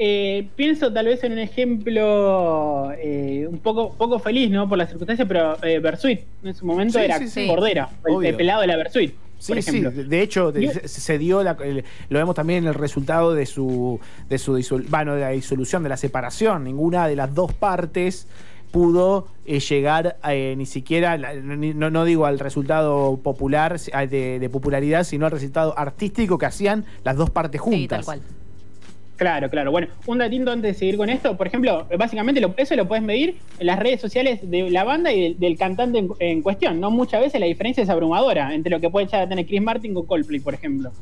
eh, 0.00 0.46
pienso 0.54 0.92
tal 0.92 1.06
vez 1.06 1.24
en 1.24 1.32
un 1.32 1.38
ejemplo 1.40 2.92
eh, 3.02 3.48
un 3.50 3.58
poco, 3.58 3.92
poco 3.94 4.20
feliz, 4.20 4.48
¿no? 4.50 4.68
Por 4.68 4.78
las 4.78 4.90
circunstancias, 4.90 5.26
pero 5.26 5.56
eh, 5.64 5.80
Bersuit 5.80 6.20
en 6.44 6.54
su 6.54 6.64
momento 6.66 6.98
Sí, 7.00 7.04
era 7.04 7.18
sí, 7.18 7.28
sí. 7.28 7.46
Cordera, 7.48 7.88
el, 8.22 8.36
pelado 8.36 8.60
de 8.60 8.68
la 8.68 8.76
Bersuit, 8.76 9.12
Sí, 9.38 9.52
por 9.54 9.62
sí, 9.62 9.70
ejemplo. 9.78 10.04
de 10.04 10.22
hecho 10.22 10.52
Yo- 10.56 10.70
se, 10.70 10.86
se 10.88 11.18
dio 11.18 11.42
la- 11.42 11.56
el- 11.64 11.84
lo 12.10 12.18
vemos 12.20 12.36
también 12.36 12.62
en 12.64 12.68
el 12.68 12.74
resultado 12.74 13.34
de 13.34 13.44
su 13.46 13.98
de 14.28 14.38
su 14.38 14.56
disol- 14.56 14.84
bueno, 14.88 15.14
de 15.16 15.20
la 15.22 15.30
disolución 15.30 15.82
de 15.82 15.88
la 15.88 15.96
separación, 15.96 16.62
ninguna 16.62 17.08
de 17.08 17.16
las 17.16 17.34
dos 17.34 17.52
partes 17.52 18.28
pudo 18.70 19.28
eh, 19.46 19.60
llegar 19.60 20.16
eh, 20.28 20.54
ni 20.56 20.66
siquiera 20.66 21.16
no, 21.18 21.90
no 21.90 22.04
digo 22.04 22.26
al 22.26 22.38
resultado 22.38 23.18
popular 23.22 23.78
de, 23.80 24.38
de 24.38 24.48
popularidad, 24.50 25.04
sino 25.04 25.26
al 25.26 25.32
resultado 25.32 25.78
artístico 25.78 26.38
que 26.38 26.46
hacían 26.46 26.84
las 27.04 27.16
dos 27.16 27.30
partes 27.30 27.60
Sí, 27.62 27.70
tal 27.88 28.02
juntas. 28.02 28.04
cual. 28.04 28.20
Claro, 29.16 29.50
claro. 29.50 29.72
Bueno, 29.72 29.88
un 30.06 30.18
datito 30.18 30.52
antes 30.52 30.74
de 30.74 30.78
seguir 30.78 30.96
con 30.96 31.10
esto. 31.10 31.36
Por 31.36 31.48
ejemplo, 31.48 31.88
básicamente 31.98 32.40
lo- 32.40 32.54
eso 32.56 32.76
lo 32.76 32.86
puedes 32.86 33.02
medir 33.04 33.38
en 33.58 33.66
las 33.66 33.76
redes 33.80 34.00
sociales 34.00 34.38
de 34.48 34.70
la 34.70 34.84
banda 34.84 35.10
y 35.12 35.20
del, 35.22 35.38
del 35.40 35.58
cantante 35.58 35.98
en, 35.98 36.08
en 36.20 36.40
cuestión. 36.40 36.78
No 36.78 36.92
muchas 36.92 37.20
veces 37.22 37.40
la 37.40 37.46
diferencia 37.46 37.82
es 37.82 37.88
abrumadora 37.90 38.54
entre 38.54 38.70
lo 38.70 38.78
que 38.80 38.88
puede 38.90 39.06
llegar 39.06 39.22
a 39.22 39.28
tener 39.28 39.44
Chris 39.44 39.60
Martin 39.60 39.92
con 39.92 40.06
Coldplay, 40.06 40.38
por 40.38 40.54
ejemplo. 40.54 40.92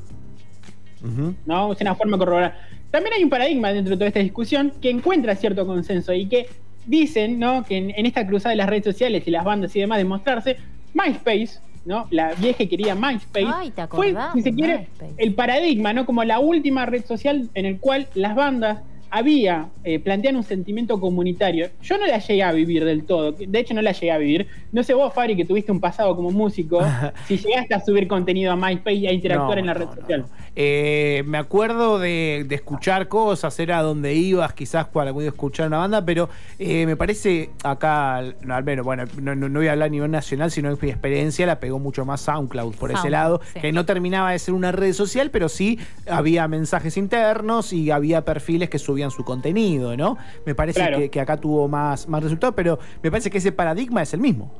¿no? 1.44 1.72
Es 1.72 1.80
una 1.80 1.94
forma 1.94 2.16
de 2.16 2.18
corroborar. 2.18 2.54
También 2.90 3.14
hay 3.14 3.22
un 3.24 3.30
paradigma 3.30 3.72
dentro 3.72 3.90
de 3.90 3.96
toda 3.96 4.08
esta 4.08 4.20
discusión 4.20 4.72
que 4.80 4.90
encuentra 4.90 5.34
cierto 5.36 5.66
consenso 5.66 6.12
y 6.14 6.26
que 6.26 6.46
dicen, 6.86 7.38
¿no? 7.38 7.64
Que 7.64 7.76
en, 7.76 7.90
en 7.90 8.06
esta 8.06 8.26
cruzada 8.26 8.50
de 8.50 8.56
las 8.56 8.68
redes 8.68 8.84
sociales 8.84 9.24
y 9.26 9.30
las 9.30 9.44
bandas 9.44 9.74
y 9.76 9.80
demás 9.80 9.98
de 9.98 10.04
mostrarse, 10.04 10.56
MySpace, 10.94 11.60
¿no? 11.84 12.06
La 12.10 12.34
vieja 12.34 12.64
y 12.64 12.66
querida 12.68 12.94
MySpace 12.94 13.46
Ay, 13.52 13.70
¿te 13.70 13.86
fue, 13.86 14.14
si 14.34 14.42
se 14.42 14.52
quiere, 14.52 14.78
MySpace? 14.78 15.14
el 15.18 15.34
paradigma, 15.34 15.92
¿no? 15.92 16.06
Como 16.06 16.24
la 16.24 16.38
última 16.38 16.86
red 16.86 17.04
social 17.04 17.48
en 17.54 17.66
el 17.66 17.78
cual 17.78 18.08
las 18.14 18.34
bandas 18.34 18.80
había, 19.10 19.68
eh, 19.84 19.98
plantean 19.98 20.36
un 20.36 20.42
sentimiento 20.44 21.00
comunitario. 21.00 21.68
Yo 21.82 21.98
no 21.98 22.06
la 22.06 22.18
llegué 22.18 22.42
a 22.42 22.52
vivir 22.52 22.84
del 22.84 23.04
todo, 23.04 23.32
de 23.32 23.58
hecho 23.58 23.74
no 23.74 23.82
la 23.82 23.92
llegué 23.92 24.10
a 24.12 24.18
vivir. 24.18 24.46
No 24.72 24.82
sé 24.82 24.94
vos, 24.94 25.12
Fari, 25.14 25.36
que 25.36 25.44
tuviste 25.44 25.72
un 25.72 25.80
pasado 25.80 26.14
como 26.16 26.30
músico, 26.30 26.80
si 27.26 27.38
llegaste 27.38 27.74
a 27.74 27.80
subir 27.80 28.06
contenido 28.08 28.52
a 28.52 28.56
MySpace 28.56 28.94
y 28.96 29.06
a 29.06 29.12
interactuar 29.12 29.56
No, 29.56 29.60
en 29.60 29.66
la 29.66 29.74
red 29.74 29.86
no, 29.86 29.94
social. 29.94 30.20
no. 30.20 30.46
Eh, 30.58 31.22
me 31.26 31.36
acuerdo 31.36 31.98
de, 31.98 32.44
de 32.48 32.54
escuchar 32.54 33.08
cosas, 33.08 33.58
era 33.60 33.82
donde 33.82 34.14
ibas 34.14 34.54
quizás 34.54 34.86
para 34.86 35.12
poder 35.12 35.28
escuchar 35.28 35.66
una 35.68 35.78
banda, 35.78 36.02
pero 36.04 36.30
eh, 36.58 36.86
me 36.86 36.96
parece 36.96 37.50
acá, 37.62 38.22
no, 38.42 38.54
al 38.54 38.64
menos, 38.64 38.84
bueno, 38.84 39.04
no, 39.20 39.34
no- 39.34 39.50
no 39.50 39.58
voy 39.60 39.68
a 39.68 39.72
hablar 39.72 39.88
a 39.88 39.90
nivel 39.90 40.10
nacional, 40.10 40.50
sino 40.50 40.70
en 40.70 40.78
mi 40.80 40.88
experiencia 40.88 41.44
la 41.46 41.60
pegó 41.60 41.78
mucho 41.78 42.06
más 42.06 42.22
SoundCloud 42.22 42.74
por 42.76 42.90
ese 42.90 43.10
lado, 43.10 43.42
sí. 43.52 43.60
que 43.60 43.70
no 43.72 43.84
terminaba 43.84 44.32
de 44.32 44.38
ser 44.38 44.54
una 44.54 44.72
red 44.72 44.94
social, 44.94 45.30
pero 45.30 45.50
sí 45.50 45.78
había 46.08 46.48
mensajes 46.48 46.96
internos 46.96 47.74
y 47.74 47.90
había 47.90 48.24
perfiles 48.24 48.70
que 48.70 48.78
subían 48.96 49.10
su 49.10 49.24
contenido, 49.24 49.94
¿no? 49.94 50.16
Me 50.46 50.54
parece 50.54 50.80
Claro. 50.80 50.96
que, 50.98 51.10
que 51.10 51.20
acá 51.20 51.36
tuvo 51.36 51.68
más, 51.68 52.08
más 52.08 52.22
resultados, 52.22 52.54
pero 52.56 52.78
me 53.02 53.10
parece 53.10 53.28
que 53.30 53.38
ese 53.38 53.52
paradigma 53.52 54.00
es 54.02 54.14
el 54.14 54.20
mismo. 54.20 54.50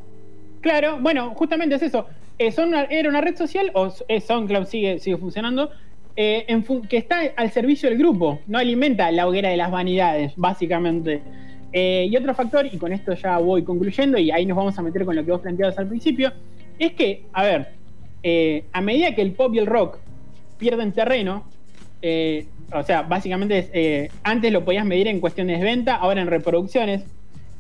Claro, 0.61 0.99
bueno, 1.00 1.31
justamente 1.35 1.76
es 1.76 1.83
eso. 1.83 2.07
Eh, 2.38 2.52
son 2.52 2.69
una- 2.69 2.85
era 2.85 3.09
una 3.09 3.23
red 3.23 3.35
social, 3.35 3.71
o 3.73 3.90
eh, 4.09 4.21
SoundCloud 4.21 4.66
sigue, 4.66 4.99
sigue 4.99 5.16
funcionando, 5.16 5.71
eh, 6.16 6.45
en 6.49 6.62
que 6.87 6.99
está 6.99 7.21
al 7.37 7.50
servicio 7.50 7.88
del 7.88 7.97
grupo, 7.99 8.40
no 8.47 8.59
alimenta 8.59 9.11
la 9.11 9.26
hoguera 9.26 9.49
de 9.49 9.57
las 9.57 9.71
vanidades, 9.71 10.35
básicamente. 10.37 11.23
Eh, 11.73 12.07
y 12.11 12.16
otro 12.16 12.35
factor, 12.35 12.66
y 12.71 12.76
con 12.76 12.93
esto 12.93 13.14
ya 13.14 13.38
voy 13.38 13.62
concluyendo, 13.64 14.19
y 14.19 14.31
ahí 14.31 14.45
nos 14.45 14.57
vamos 14.59 14.78
a 14.78 14.83
meter 14.83 15.05
con 15.07 15.16
lo 15.16 15.25
que 15.25 15.31
vos 15.31 15.40
planteabas 15.40 15.78
al 15.78 15.88
principio, 15.88 16.31
es 16.78 16.93
que, 16.93 17.25
a 17.33 17.43
ver, 17.43 17.69
eh, 18.23 18.64
a 18.73 18.81
medida 18.83 19.14
que 19.14 19.23
el 19.23 19.33
pop 19.33 19.55
y 19.55 19.59
el 19.59 19.66
rock 19.66 19.97
pierden 20.59 20.93
terreno, 20.93 21.45
eh, 22.03 22.47
o 22.73 22.83
sea, 22.83 23.03
básicamente 23.03 23.71
eh, 23.73 24.11
antes 24.23 24.53
lo 24.53 24.65
podías 24.65 24.85
medir 24.85 25.09
en 25.09 25.21
cuestiones 25.21 25.59
de 25.61 25.65
venta, 25.65 25.97
ahora 25.97 26.21
en 26.21 26.26
reproducciones. 26.29 27.03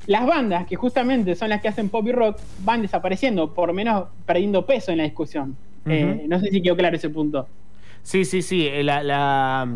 Las 0.06 0.24
bandas, 0.26 0.66
que 0.66 0.76
justamente 0.76 1.34
son 1.34 1.48
las 1.48 1.60
que 1.60 1.68
hacen 1.68 1.88
pop 1.88 2.06
y 2.06 2.12
rock, 2.12 2.38
van 2.64 2.82
desapareciendo, 2.82 3.52
por 3.54 3.72
menos 3.72 4.04
perdiendo 4.24 4.64
peso 4.64 4.92
en 4.92 4.98
la 4.98 5.04
discusión. 5.04 5.56
Eh, 5.88 6.24
no 6.28 6.38
sé 6.40 6.50
si 6.50 6.62
quedó 6.62 6.76
claro 6.76 6.96
ese 6.96 7.10
punto. 7.10 7.48
Sí, 8.02 8.24
sí, 8.24 8.42
sí. 8.42 8.68
La, 8.82 9.02
la- 9.02 9.68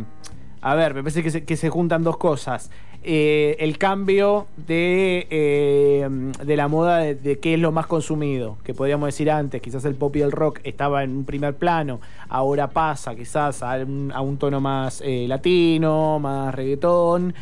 a 0.63 0.75
ver, 0.75 0.95
me 0.95 1.03
parece 1.03 1.23
que 1.23 1.31
se, 1.31 1.45
que 1.45 1.57
se 1.57 1.69
juntan 1.69 2.05
dos 2.05 2.17
cosas. 2.17 2.71
Eh, 3.03 3.57
el 3.61 3.79
cambio 3.79 4.47
de, 4.59 5.27
eh, 5.31 6.07
de 6.45 6.57
la 6.57 6.69
moda 6.69 6.99
de, 6.99 7.15
de 7.15 7.39
qué 7.39 7.55
es 7.55 7.61
lo 7.61 7.73
más 7.73 7.87
consumido, 7.87 8.59
que 8.63 8.75
podríamos 8.75 9.07
decir 9.07 9.31
antes, 9.31 9.63
quizás 9.63 9.87
el 9.87 9.95
pop 9.95 10.15
y 10.17 10.21
el 10.21 10.31
rock 10.31 10.61
estaba 10.65 11.03
en 11.03 11.17
un 11.17 11.25
primer 11.25 11.55
plano, 11.55 12.01
ahora 12.29 12.69
pasa 12.69 13.15
quizás 13.15 13.63
a 13.63 13.77
un, 13.77 14.13
a 14.15 14.21
un 14.21 14.37
tono 14.37 14.61
más 14.61 15.03
eh, 15.03 15.25
latino, 15.27 16.19
más 16.19 16.55
reggaetón, 16.55 17.35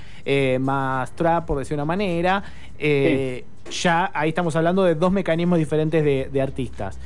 más 0.61 1.11
trap, 1.17 1.47
por 1.47 1.59
decir 1.59 1.75
una 1.75 1.85
manera. 1.85 2.45
Ya 2.79 4.11
ahí 4.15 4.29
estamos 4.29 4.55
hablando 4.55 4.85
de 4.85 4.95
dos 4.95 5.11
mecanismos 5.11 5.59
diferentes 5.59 6.05
de, 6.05 6.29
de 6.33 6.41
artistas. 6.41 6.99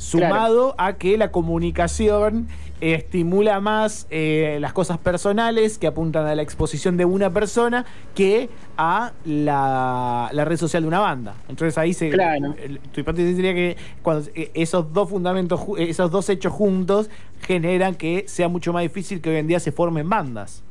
Sumado 0.00 0.74
a 0.78 0.94
que 0.94 1.18
la 1.18 1.30
comunicación 1.30 2.48
eh, 2.80 2.94
estimula 2.94 3.60
más 3.60 4.06
eh, 4.10 4.56
las 4.60 4.72
cosas 4.72 4.96
personales 4.96 5.76
que 5.76 5.86
apuntan 5.86 6.26
a 6.26 6.34
la 6.34 6.40
exposición 6.40 6.96
de 6.96 7.04
una 7.04 7.28
persona 7.30 7.84
que 8.14 8.48
a 8.78 9.12
la, 9.26 10.30
la 10.32 10.44
red 10.46 10.56
social 10.56 10.82
de 10.82 10.88
una 10.88 11.00
banda. 11.00 11.34
Entonces 11.50 11.76
ahí 11.76 11.92
se. 11.92 12.08
Claro. 12.08 12.54
Tu 12.92 13.00
hipótesis 13.00 13.36
sería 13.36 13.52
que 13.52 13.76
cuando 14.00 14.26
eh, 14.34 14.50
esos 14.54 14.90
dos 14.92 15.10
fundamentos, 15.10 15.60
eh, 15.78 15.90
esos 15.90 16.10
dos 16.10 16.30
hechos 16.30 16.52
juntos 16.52 17.10
generan 17.42 17.94
que 17.94 18.24
sea 18.26 18.48
mucho 18.48 18.72
más 18.72 18.82
difícil 18.82 19.20
que 19.20 19.28
hoy 19.28 19.36
en 19.36 19.46
día 19.48 19.60
se 19.60 19.70
formen 19.70 20.08
bandas. 20.08 20.62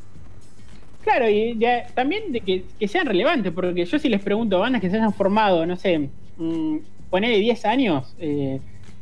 Claro, 1.04 1.30
y 1.30 1.56
ya- 1.60 1.86
también 1.94 2.32
de 2.32 2.42
que, 2.42 2.66
que 2.80 2.88
sean 2.88 3.06
relevantes, 3.06 3.54
porque 3.54 3.86
yo 3.86 4.00
si 4.00 4.10
les 4.10 4.22
pregunto 4.22 4.58
a 4.58 4.60
bandas 4.62 4.82
que 4.82 4.90
se 4.90 4.98
hayan 4.98 5.14
formado, 5.14 5.66
no 5.68 5.76
sé, 5.76 6.10
mm, 6.38 6.78
ponele 7.12 7.38
10 7.38 7.66
años, 7.66 8.16
eh, 8.20 8.60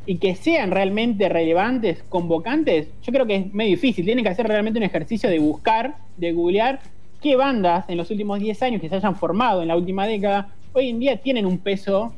y 0.08 0.18
que 0.18 0.34
sean 0.36 0.72
realmente 0.72 1.30
relevantes, 1.30 2.02
convocantes, 2.10 2.88
yo 3.04 3.12
creo 3.14 3.28
que 3.28 3.36
es 3.36 3.54
medio 3.54 3.72
difícil. 3.72 4.06
Tienen 4.06 4.24
que 4.24 4.30
hacer 4.32 4.48
realmente 4.48 4.80
un 4.80 4.84
ejercicio 4.84 5.30
de 5.30 5.38
buscar, 5.38 5.98
de 6.16 6.32
googlear 6.32 6.80
qué 7.22 7.36
bandas 7.36 7.86
en 7.90 7.98
los 7.98 8.10
últimos 8.10 8.40
10 8.40 8.64
años 8.64 8.82
que 8.82 8.90
se 8.90 8.96
hayan 8.96 9.16
formado 9.16 9.62
en 9.62 9.68
la 9.68 9.76
última 9.76 10.08
década, 10.08 10.50
hoy 10.74 10.90
en 10.90 11.00
día 11.00 11.18
tienen 11.18 11.46
un 11.46 11.58
peso 11.58 12.14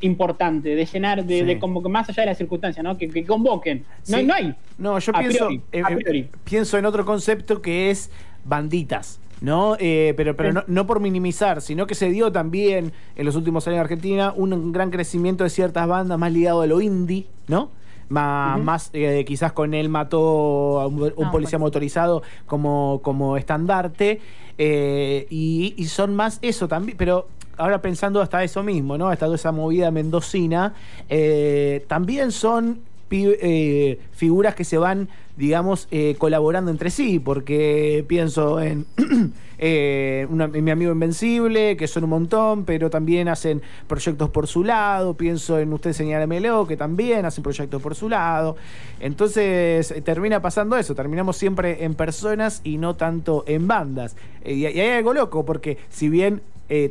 importante 0.00 0.74
de 0.74 0.86
llenar, 0.86 1.24
de, 1.24 1.40
Sí. 1.40 1.44
de 1.44 1.58
convocar, 1.58 1.90
más 1.90 2.08
allá 2.08 2.22
de 2.22 2.26
las 2.28 2.38
circunstancias, 2.38 2.82
¿no? 2.82 2.96
Que, 2.96 3.08
que 3.08 3.24
convoquen. 3.24 3.84
No, 4.08 4.18
Sí. 4.18 4.24
no 4.24 4.34
hay. 4.34 4.54
No, 4.78 4.98
yo 4.98 5.12
pienso, 5.12 5.46
priori, 5.46 5.60
eh, 5.72 5.82
eh, 6.14 6.28
pienso 6.44 6.78
en 6.78 6.86
otro 6.86 7.04
concepto 7.04 7.60
que 7.62 7.90
es 7.90 8.10
banditas. 8.44 9.20
¿No? 9.40 9.76
Eh, 9.78 10.14
pero 10.16 10.36
pero 10.36 10.52
no, 10.52 10.64
no 10.66 10.86
por 10.86 11.00
minimizar, 11.00 11.60
sino 11.60 11.86
que 11.86 11.94
se 11.94 12.08
dio 12.10 12.32
también 12.32 12.92
en 13.16 13.26
los 13.26 13.36
últimos 13.36 13.66
años 13.66 13.76
en 13.76 13.80
Argentina 13.80 14.32
un 14.36 14.72
gran 14.72 14.90
crecimiento 14.90 15.44
de 15.44 15.50
ciertas 15.50 15.86
bandas 15.86 16.18
más 16.18 16.32
ligado 16.32 16.62
a 16.62 16.66
lo 16.66 16.80
indie, 16.80 17.26
¿no? 17.48 17.70
Más, 18.10 18.90
eh, 18.92 19.24
quizás 19.26 19.52
con 19.52 19.72
él 19.74 19.88
mató 19.88 20.80
a 20.80 20.86
un, 20.86 21.02
un 21.16 21.24
Ah, 21.26 21.30
policía 21.32 21.58
motorizado 21.58 22.22
como, 22.46 23.00
como 23.02 23.36
estandarte. 23.36 24.20
eh, 24.58 25.26
y, 25.30 25.74
y 25.76 25.84
son 25.86 26.14
más 26.14 26.38
eso 26.42 26.68
también, 26.68 26.96
pero 26.98 27.26
ahora 27.56 27.80
pensando 27.80 28.20
hasta 28.20 28.44
eso 28.44 28.62
mismo, 28.62 28.98
¿no? 28.98 29.08
Hasta 29.08 29.24
toda 29.26 29.36
esa 29.36 29.52
movida 29.52 29.90
mendocina, 29.90 30.74
eh, 31.08 31.84
también 31.88 32.30
son 32.30 32.80
eh, 33.14 33.98
figuras 34.12 34.54
que 34.54 34.64
se 34.64 34.78
van, 34.78 35.08
digamos, 35.36 35.88
eh, 35.90 36.16
colaborando 36.18 36.70
entre 36.70 36.90
sí, 36.90 37.18
porque 37.18 38.04
pienso 38.08 38.60
en, 38.60 38.86
eh, 39.58 40.26
en 40.28 40.64
mi 40.64 40.70
amigo 40.70 40.92
Invencible, 40.92 41.76
que 41.76 41.86
son 41.86 42.04
un 42.04 42.10
montón, 42.10 42.64
pero 42.64 42.90
también 42.90 43.28
hacen 43.28 43.62
proyectos 43.86 44.30
por 44.30 44.46
su 44.46 44.64
lado, 44.64 45.14
pienso 45.14 45.58
en 45.58 45.72
Usted 45.72 45.92
Señálemelo, 45.92 46.66
que 46.66 46.76
también 46.76 47.24
hacen 47.24 47.44
proyectos 47.44 47.80
por 47.80 47.94
su 47.94 48.08
lado. 48.08 48.56
Entonces 49.00 49.94
termina 50.04 50.42
pasando 50.42 50.76
eso, 50.76 50.94
terminamos 50.94 51.36
siempre 51.36 51.84
en 51.84 51.94
personas 51.94 52.60
y 52.64 52.78
no 52.78 52.96
tanto 52.96 53.44
en 53.46 53.68
bandas. 53.68 54.16
Y, 54.44 54.66
y 54.66 54.66
hay 54.66 54.90
algo 54.90 55.14
loco, 55.14 55.44
porque 55.44 55.78
si 55.88 56.08
bien 56.08 56.42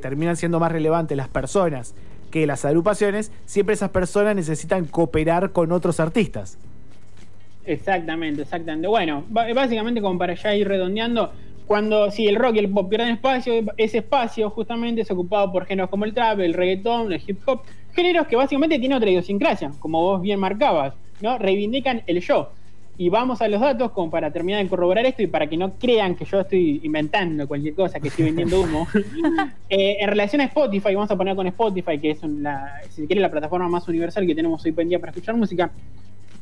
terminan 0.02 0.38
siendo 0.38 0.60
más 0.60 0.72
relevantes 0.72 1.18
las 1.18 1.28
personas, 1.28 1.94
que 2.34 2.48
las 2.48 2.66
agrupaciones, 2.66 3.32
siempre 3.46 3.76
esas 3.76 3.92
personas 3.92 4.36
necesitan 4.36 4.86
cooperar 4.86 5.52
con 5.52 5.72
otros 5.72 6.00
artistas. 6.00 6.58
Exactamente, 7.64 8.42
exactamente. 8.42 8.88
Bueno, 8.88 9.24
básicamente 9.30 10.02
como 10.02 10.18
para 10.18 10.34
ya 10.34 10.56
ir 10.56 10.68
redondeando, 10.68 11.32
cuando 11.68 12.10
si 12.10 12.28
el 12.28 12.38
rock 12.38 12.56
y 12.56 12.60
el 12.60 12.72
pop 12.72 12.90
pierden 12.90 13.10
espacio, 13.10 13.54
ese 13.78 14.00
espacio 14.00 14.50
justamente 14.50 15.02
es 15.02 15.12
ocupado 15.12 15.52
por 15.52 15.68
géneros 15.68 15.92
como 15.92 16.06
el 16.06 16.14
trap, 16.16 16.40
el 16.40 16.56
reggaetón, 16.56 17.14
el 17.14 17.22
hip 17.24 17.38
hop, 17.46 17.62
géneros 17.94 18.26
que 18.26 18.36
básicamente 18.36 18.80
tienen 18.80 18.98
otra 18.98 19.12
idiosincrasia, 19.12 19.70
como 19.78 20.02
vos 20.02 20.20
bien 20.20 20.40
marcabas, 20.40 20.96
¿no? 21.22 21.38
Reivindican 21.38 22.02
el 22.08 22.20
yo. 22.20 22.50
Y 22.96 23.10
vamos 23.10 23.42
a 23.42 23.48
los 23.48 23.60
datos 23.60 23.92
como 23.92 24.12
para 24.12 24.30
terminar 24.32 24.62
de 24.64 24.70
corroborar 24.70 25.04
esto 25.06 25.24
y 25.24 25.28
para 25.28 25.48
que 25.48 25.58
no 25.58 25.74
crean 25.80 26.16
que 26.16 26.26
yo 26.26 26.42
estoy 26.42 26.80
inventando 26.84 27.48
cualquier 27.48 27.74
cosa, 27.74 28.00
que 28.00 28.10
estoy 28.10 28.26
vendiendo 28.26 28.62
humo. 28.62 28.88
Eh, 29.70 29.98
en 30.00 30.08
relación 30.08 30.40
a 30.42 30.46
Spotify, 30.46 30.94
vamos 30.94 31.10
a 31.10 31.16
poner 31.18 31.36
con 31.36 31.48
Spotify, 31.48 31.98
que 31.98 32.12
es 32.12 32.22
la, 32.24 32.74
si 32.90 33.02
se 33.02 33.08
quiere 33.08 33.20
la 33.22 33.32
plataforma 33.32 33.68
más 33.68 33.88
universal 33.88 34.28
que 34.28 34.36
tenemos 34.36 34.64
hoy 34.64 34.76
en 34.78 34.90
día 34.90 35.00
para 35.00 35.12
escuchar 35.12 35.36
música. 35.36 35.72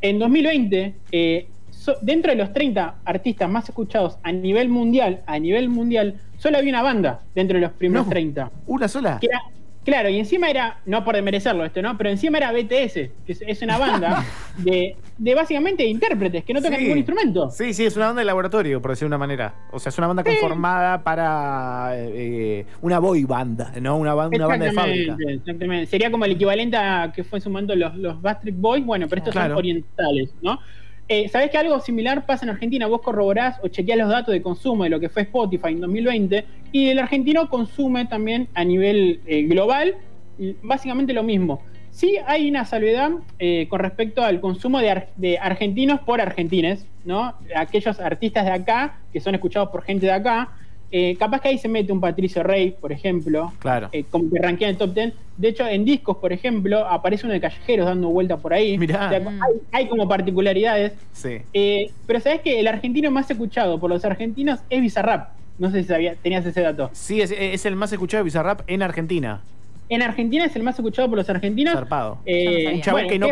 En 0.01 0.19
2020, 0.19 0.93
eh, 1.13 1.47
so- 1.69 1.95
dentro 2.01 2.31
de 2.31 2.37
los 2.37 2.51
30 2.51 2.95
artistas 3.05 3.49
más 3.49 3.69
escuchados 3.69 4.17
a 4.23 4.33
nivel 4.33 4.67
mundial, 4.67 5.21
a 5.27 5.39
nivel 5.39 5.69
mundial, 5.69 6.19
solo 6.37 6.57
había 6.57 6.71
una 6.71 6.81
banda 6.81 7.21
dentro 7.33 7.55
de 7.55 7.61
los 7.61 7.71
primeros 7.71 8.07
No. 8.07 8.11
30. 8.11 8.51
¿Una 8.67 8.87
sola? 8.89 9.17
Que 9.21 9.27
era- 9.27 9.41
claro, 9.83 10.09
y 10.09 10.17
encima 10.19 10.49
era, 10.49 10.79
no 10.85 11.03
por 11.03 11.15
desmerecerlo 11.15 11.65
esto, 11.65 11.81
¿no? 11.81 11.97
Pero 11.97 12.09
encima 12.09 12.37
era 12.37 12.51
BTS, 12.51 12.93
que 13.25 13.35
es, 13.47 13.61
una 13.61 13.77
banda 13.77 14.23
de, 14.57 14.95
de 15.17 15.35
básicamente 15.35 15.85
intérpretes 15.85 16.43
que 16.43 16.53
no 16.53 16.61
tocan 16.61 16.77
Sí. 16.77 16.83
ningún 16.83 16.97
instrumento. 16.99 17.49
Sí, 17.51 17.73
sí, 17.73 17.85
es 17.85 17.95
una 17.95 18.07
banda 18.07 18.19
de 18.21 18.25
laboratorio, 18.25 18.81
por 18.81 18.91
decir 18.91 19.01
de 19.05 19.07
una 19.07 19.17
manera. 19.17 19.53
O 19.71 19.79
sea, 19.79 19.89
es 19.89 19.97
una 19.97 20.07
banda 20.07 20.23
Sí. 20.23 20.29
conformada 20.39 21.03
para 21.03 21.91
eh, 21.95 22.65
una 22.81 22.99
boy 22.99 23.23
banda, 23.25 23.71
¿no? 23.81 23.97
Una, 23.97 24.15
una 24.15 24.47
banda 24.47 24.65
de 24.65 24.71
fábrica. 24.71 25.15
Exactamente. 25.27 25.85
Sería 25.87 26.11
como 26.11 26.25
el 26.25 26.31
equivalente 26.33 26.77
a 26.77 27.11
que 27.15 27.23
fue 27.23 27.39
en 27.39 27.43
su 27.43 27.49
momento 27.49 27.75
los, 27.75 27.95
los 27.95 28.17
Boys, 28.53 28.85
bueno, 28.85 29.07
pero 29.09 29.19
estos 29.19 29.31
Claro. 29.33 29.49
son 29.55 29.57
orientales, 29.59 30.33
¿no? 30.41 30.59
Eh, 31.07 31.27
¿Sabés 31.27 31.49
que 31.51 31.57
algo 31.57 31.79
similar 31.81 32.25
pasa 32.25 32.45
en 32.45 32.51
Argentina? 32.51 32.87
Vos 32.87 33.01
corroborás 33.01 33.59
o 33.63 33.67
chequeás 33.67 33.97
los 33.97 34.07
datos 34.09 34.31
de 34.33 34.41
consumo 34.41 34.85
de 34.85 34.89
lo 34.89 34.99
que 34.99 35.09
fue 35.09 35.23
Spotify 35.23 35.69
en 35.69 35.81
2020 35.81 36.45
y 36.71 36.87
el 36.89 36.99
argentino 36.99 37.49
consume 37.49 38.05
también 38.05 38.47
a 38.53 38.63
nivel 38.63 39.19
eh, 39.25 39.43
global 39.43 39.95
básicamente 40.63 41.13
lo 41.13 41.23
mismo. 41.23 41.61
Sí 41.91 42.17
hay 42.25 42.49
una 42.49 42.63
salvedad 42.63 43.11
eh, 43.39 43.67
con 43.69 43.79
respecto 43.81 44.23
al 44.23 44.39
consumo 44.39 44.79
de, 44.79 44.89
ar- 44.89 45.09
de 45.17 45.37
argentinos 45.37 45.99
por 45.99 46.21
argentines, 46.21 46.87
¿no? 47.03 47.33
Aquellos 47.53 47.99
artistas 47.99 48.45
de 48.45 48.51
acá 48.51 48.99
que 49.11 49.19
son 49.19 49.35
escuchados 49.35 49.69
por 49.69 49.83
gente 49.83 50.05
de 50.05 50.13
acá. 50.13 50.49
Eh, 50.91 51.15
capaz 51.17 51.39
que 51.41 51.49
ahí 51.49 51.57
se 51.57 51.67
mete 51.67 51.91
un 51.93 52.01
Patricio 52.01 52.43
Rey, 52.43 52.75
por 52.79 52.91
ejemplo, 52.91 53.53
Claro. 53.59 53.89
eh, 53.91 54.03
como 54.09 54.29
que 54.29 54.39
rankea 54.39 54.67
en 54.67 54.73
el 54.73 54.77
top 54.77 54.93
10. 54.93 55.13
De 55.37 55.47
hecho, 55.47 55.65
en 55.67 55.85
discos, 55.85 56.17
por 56.17 56.33
ejemplo, 56.33 56.85
aparece 56.87 57.25
uno 57.25 57.33
de 57.33 57.39
callejeros 57.41 57.85
dando 57.85 58.09
vuelta 58.09 58.37
por 58.37 58.53
ahí. 58.53 58.77
Mirá. 58.77 59.05
O 59.07 59.09
sea, 59.09 59.19
Mm. 59.21 59.27
hay, 59.41 59.51
hay 59.71 59.87
como 59.87 60.07
particularidades. 60.07 60.93
Sí. 61.13 61.37
Eh, 61.53 61.89
pero 62.05 62.19
sabes 62.19 62.41
que 62.41 62.59
el 62.59 62.67
argentino 62.67 63.09
más 63.11 63.29
escuchado 63.31 63.79
por 63.79 63.89
los 63.89 64.03
argentinos 64.05 64.59
es 64.69 64.81
Bizarrap. 64.81 65.29
No 65.57 65.69
sé 65.71 65.81
si 65.83 65.87
sabía, 65.89 66.15
tenías 66.15 66.45
ese 66.45 66.61
dato. 66.61 66.89
Sí, 66.93 67.21
es, 67.21 67.31
es 67.31 67.65
el 67.65 67.75
más 67.75 67.91
escuchado 67.93 68.19
de 68.21 68.25
Bizarrap 68.25 68.61
en 68.67 68.81
Argentina. 68.81 69.41
En 69.89 70.01
Argentina 70.01 70.45
es 70.45 70.55
el 70.55 70.63
más 70.63 70.75
escuchado 70.79 71.09
por 71.09 71.17
los 71.17 71.29
argentinos. 71.29 71.73
Zarpado. 71.73 72.17
Eh. 72.25 72.71
Un 72.75 72.81
chabón 72.81 73.01
bueno, 73.03 73.09
que 73.09 73.19
no 73.19 73.27
es- 73.27 73.31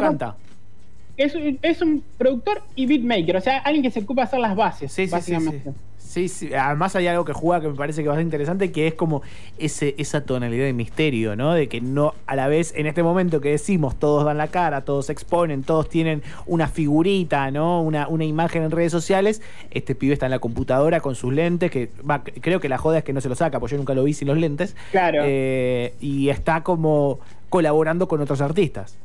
Es, 1.20 1.36
un- 1.36 1.60
es 1.62 1.82
un 1.82 2.04
productor 2.18 2.62
y 2.76 2.86
beatmaker, 2.86 3.38
o 3.38 3.42
sea, 3.42 3.58
alguien 3.60 3.84
que 3.84 3.92
se 3.92 4.00
ocupa 4.00 4.22
de 4.22 4.28
hacer 4.28 4.40
las 4.40 4.56
bases, 4.56 4.92
Sí, 4.92 5.04
sí, 5.04 5.08
sí, 5.08 5.12
básicamente. 5.12 5.70
sí. 5.72 5.76
Sí, 5.98 6.28
sí. 6.28 6.54
Además 6.56 6.96
hay 6.96 7.06
algo 7.06 7.24
que 7.24 7.34
juega 7.34 7.62
que 7.62 7.68
me 7.68 7.76
parece 7.76 8.02
que 8.02 8.08
va 8.08 8.16
a 8.16 8.18
ser 8.18 8.24
interesante, 8.26 8.72
que 8.72 8.88
es 8.88 8.96
como 8.96 9.22
ese, 9.60 9.94
esa 10.00 10.26
tonalidad 10.26 10.64
de 10.66 10.74
misterio, 10.74 11.36
¿no? 11.36 11.54
De 11.54 11.68
que 11.70 11.82
no, 11.82 12.16
a 12.26 12.36
la 12.36 12.48
vez, 12.48 12.74
en 12.76 12.88
este 12.88 13.04
momento 13.04 13.42
que 13.42 13.50
decimos, 13.50 14.00
todos 14.00 14.26
dan 14.26 14.40
la 14.40 14.48
cara, 14.48 14.82
todos 14.86 15.06
se 15.06 15.12
exponen, 15.12 15.62
todos 15.62 15.88
tienen 15.88 16.24
una 16.48 16.68
figurita, 16.68 17.52
¿no? 17.52 17.84
Una, 17.84 18.08
una 18.08 18.26
imagen 18.26 18.64
en 18.64 18.72
redes 18.72 18.92
sociales. 18.92 19.44
Este 19.70 19.94
pibe 19.94 20.14
está 20.14 20.26
en 20.26 20.32
la 20.32 20.40
computadora 20.40 21.00
con 21.00 21.14
sus 21.14 21.32
lentes, 21.32 21.70
que 21.70 21.92
va, 22.10 22.24
creo 22.24 22.60
que 22.60 22.70
la 22.70 22.80
joda 22.80 22.98
es 22.98 23.04
que 23.04 23.14
no 23.14 23.22
se 23.22 23.30
lo 23.30 23.36
saca, 23.36 23.60
porque 23.60 23.74
yo 23.74 23.78
nunca 23.78 23.94
lo 23.94 24.04
vi 24.04 24.14
sin 24.14 24.30
los 24.30 24.38
lentes. 24.40 24.76
Claro. 24.90 25.22
Eh, 25.24 25.94
y 26.02 26.30
está 26.30 26.64
como 26.64 27.20
colaborando 27.50 28.08
con 28.08 28.20
otros 28.20 28.42
artistas. 28.42 28.98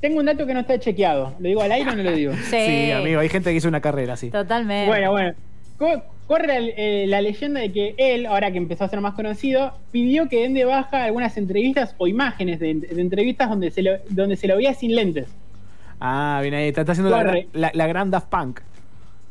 Tengo 0.00 0.20
un 0.20 0.26
dato 0.26 0.46
que 0.46 0.54
no 0.54 0.60
está 0.60 0.78
chequeado. 0.78 1.34
¿Lo 1.38 1.48
digo 1.48 1.60
al 1.62 1.72
aire 1.72 1.90
o 1.90 1.96
no 1.96 2.02
lo 2.02 2.12
digo? 2.12 2.32
Sí, 2.50 2.56
Sí, 2.66 2.90
amigo, 2.92 3.20
hay 3.20 3.28
gente 3.28 3.50
que 3.50 3.56
hizo 3.56 3.68
una 3.68 3.80
carrera 3.80 4.14
así. 4.14 4.30
Totalmente. 4.30 4.86
Bueno, 4.88 5.10
bueno. 5.12 5.32
Co- 5.78 6.02
Corre 6.26 6.56
el- 6.58 6.74
eh, 6.76 7.06
la 7.08 7.22
leyenda 7.22 7.58
de 7.60 7.72
que 7.72 7.94
él, 7.96 8.26
ahora 8.26 8.50
que 8.52 8.58
empezó 8.58 8.84
a 8.84 8.88
ser 8.88 9.00
más 9.00 9.14
conocido, 9.14 9.72
pidió 9.92 10.28
que 10.28 10.42
den 10.42 10.52
de 10.52 10.66
baja 10.66 11.04
algunas 11.04 11.36
entrevistas 11.38 11.94
o 11.96 12.06
imágenes 12.06 12.60
de, 12.60 12.74
de 12.74 13.00
entrevistas 13.00 13.48
donde 13.48 13.70
se, 13.70 13.80
lo, 13.82 13.92
donde 14.10 14.36
se 14.36 14.46
lo 14.46 14.56
veía 14.56 14.74
sin 14.74 14.94
lentes. 14.94 15.26
Ah, 16.00 16.38
bien 16.42 16.52
ahí, 16.52 16.68
está, 16.68 16.82
está 16.82 16.92
haciendo 16.92 17.10
la, 17.10 17.42
la, 17.54 17.70
la 17.72 17.86
gran 17.86 18.10
Daft 18.10 18.28
Punk. 18.28 18.60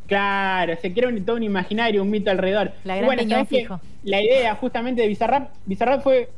Claro, 0.07 0.74
se 0.81 0.91
crea 0.93 1.09
un, 1.09 1.24
todo 1.24 1.36
un 1.36 1.43
imaginario, 1.43 2.01
un 2.01 2.09
mito 2.09 2.31
alrededor. 2.31 2.71
La 2.83 2.95
gran 2.95 3.05
bueno, 3.07 3.45
fijo. 3.45 3.79
La 4.03 4.21
idea 4.21 4.55
justamente 4.55 5.01
de 5.03 5.07
Bizarrap, 5.09 5.50
Bizarrap 5.65 6.01
fue, 6.01 6.29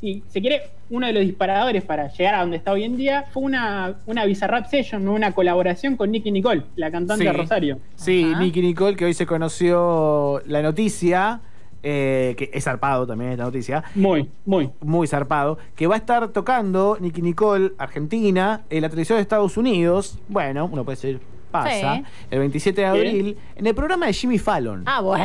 si 0.00 0.22
se 0.28 0.40
quiere, 0.40 0.62
uno 0.88 1.06
de 1.06 1.12
los 1.12 1.22
disparadores 1.22 1.84
para 1.84 2.10
llegar 2.10 2.34
a 2.34 2.40
donde 2.40 2.56
está 2.56 2.72
hoy 2.72 2.84
en 2.84 2.96
día, 2.96 3.26
fue 3.32 3.42
una, 3.42 3.96
una 4.06 4.24
Bizarrap 4.24 4.66
Session, 4.66 5.04
¿no? 5.04 5.12
una 5.12 5.32
colaboración 5.32 5.96
con 5.96 6.10
Nicky 6.10 6.32
Nicole, 6.32 6.62
la 6.76 6.90
cantante 6.90 7.24
de. 7.24 7.32
Rosario. 7.32 7.78
Sí, 7.96 8.30
Ajá. 8.32 8.40
Nicky 8.40 8.62
Nicole, 8.62 8.96
que 8.96 9.04
hoy 9.04 9.14
se 9.14 9.26
conoció 9.26 10.40
la 10.46 10.62
noticia, 10.62 11.40
eh, 11.82 12.34
que 12.38 12.50
es 12.52 12.64
zarpado 12.64 13.06
también 13.06 13.32
esta 13.32 13.44
noticia, 13.44 13.84
Muy, 13.94 14.28
muy. 14.46 14.70
muy 14.80 15.06
zarpado, 15.06 15.58
que 15.76 15.86
va 15.86 15.94
a 15.96 15.98
estar 15.98 16.28
tocando 16.28 16.96
Nicky 17.00 17.20
Nicole, 17.22 17.72
Argentina, 17.78 18.62
en 18.70 18.82
la 18.82 18.88
televisión 18.88 19.18
de 19.18 19.22
Estados 19.22 19.56
Unidos, 19.56 20.18
bueno, 20.28 20.68
uno 20.70 20.84
puede 20.84 20.96
decir, 20.96 21.20
pasa, 21.50 21.96
Sí. 21.96 22.04
el 22.30 22.38
27 22.38 22.80
de 22.80 22.86
abril, 22.86 23.36
en 23.56 23.66
el 23.66 23.74
programa 23.74 24.06
de 24.06 24.12
Jimmy 24.12 24.38
Fallon. 24.38 24.82
Ah, 24.86 25.00
bueno. 25.00 25.24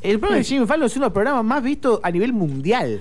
El 0.00 0.18
programa 0.18 0.38
de 0.38 0.44
Jimmy 0.48 0.66
Fallon 0.66 0.86
es 0.86 0.96
uno 0.96 1.04
de 1.04 1.08
los 1.10 1.12
programas 1.14 1.44
más 1.44 1.62
vistos 1.62 2.00
a 2.02 2.10
nivel 2.10 2.32
mundial. 2.32 3.00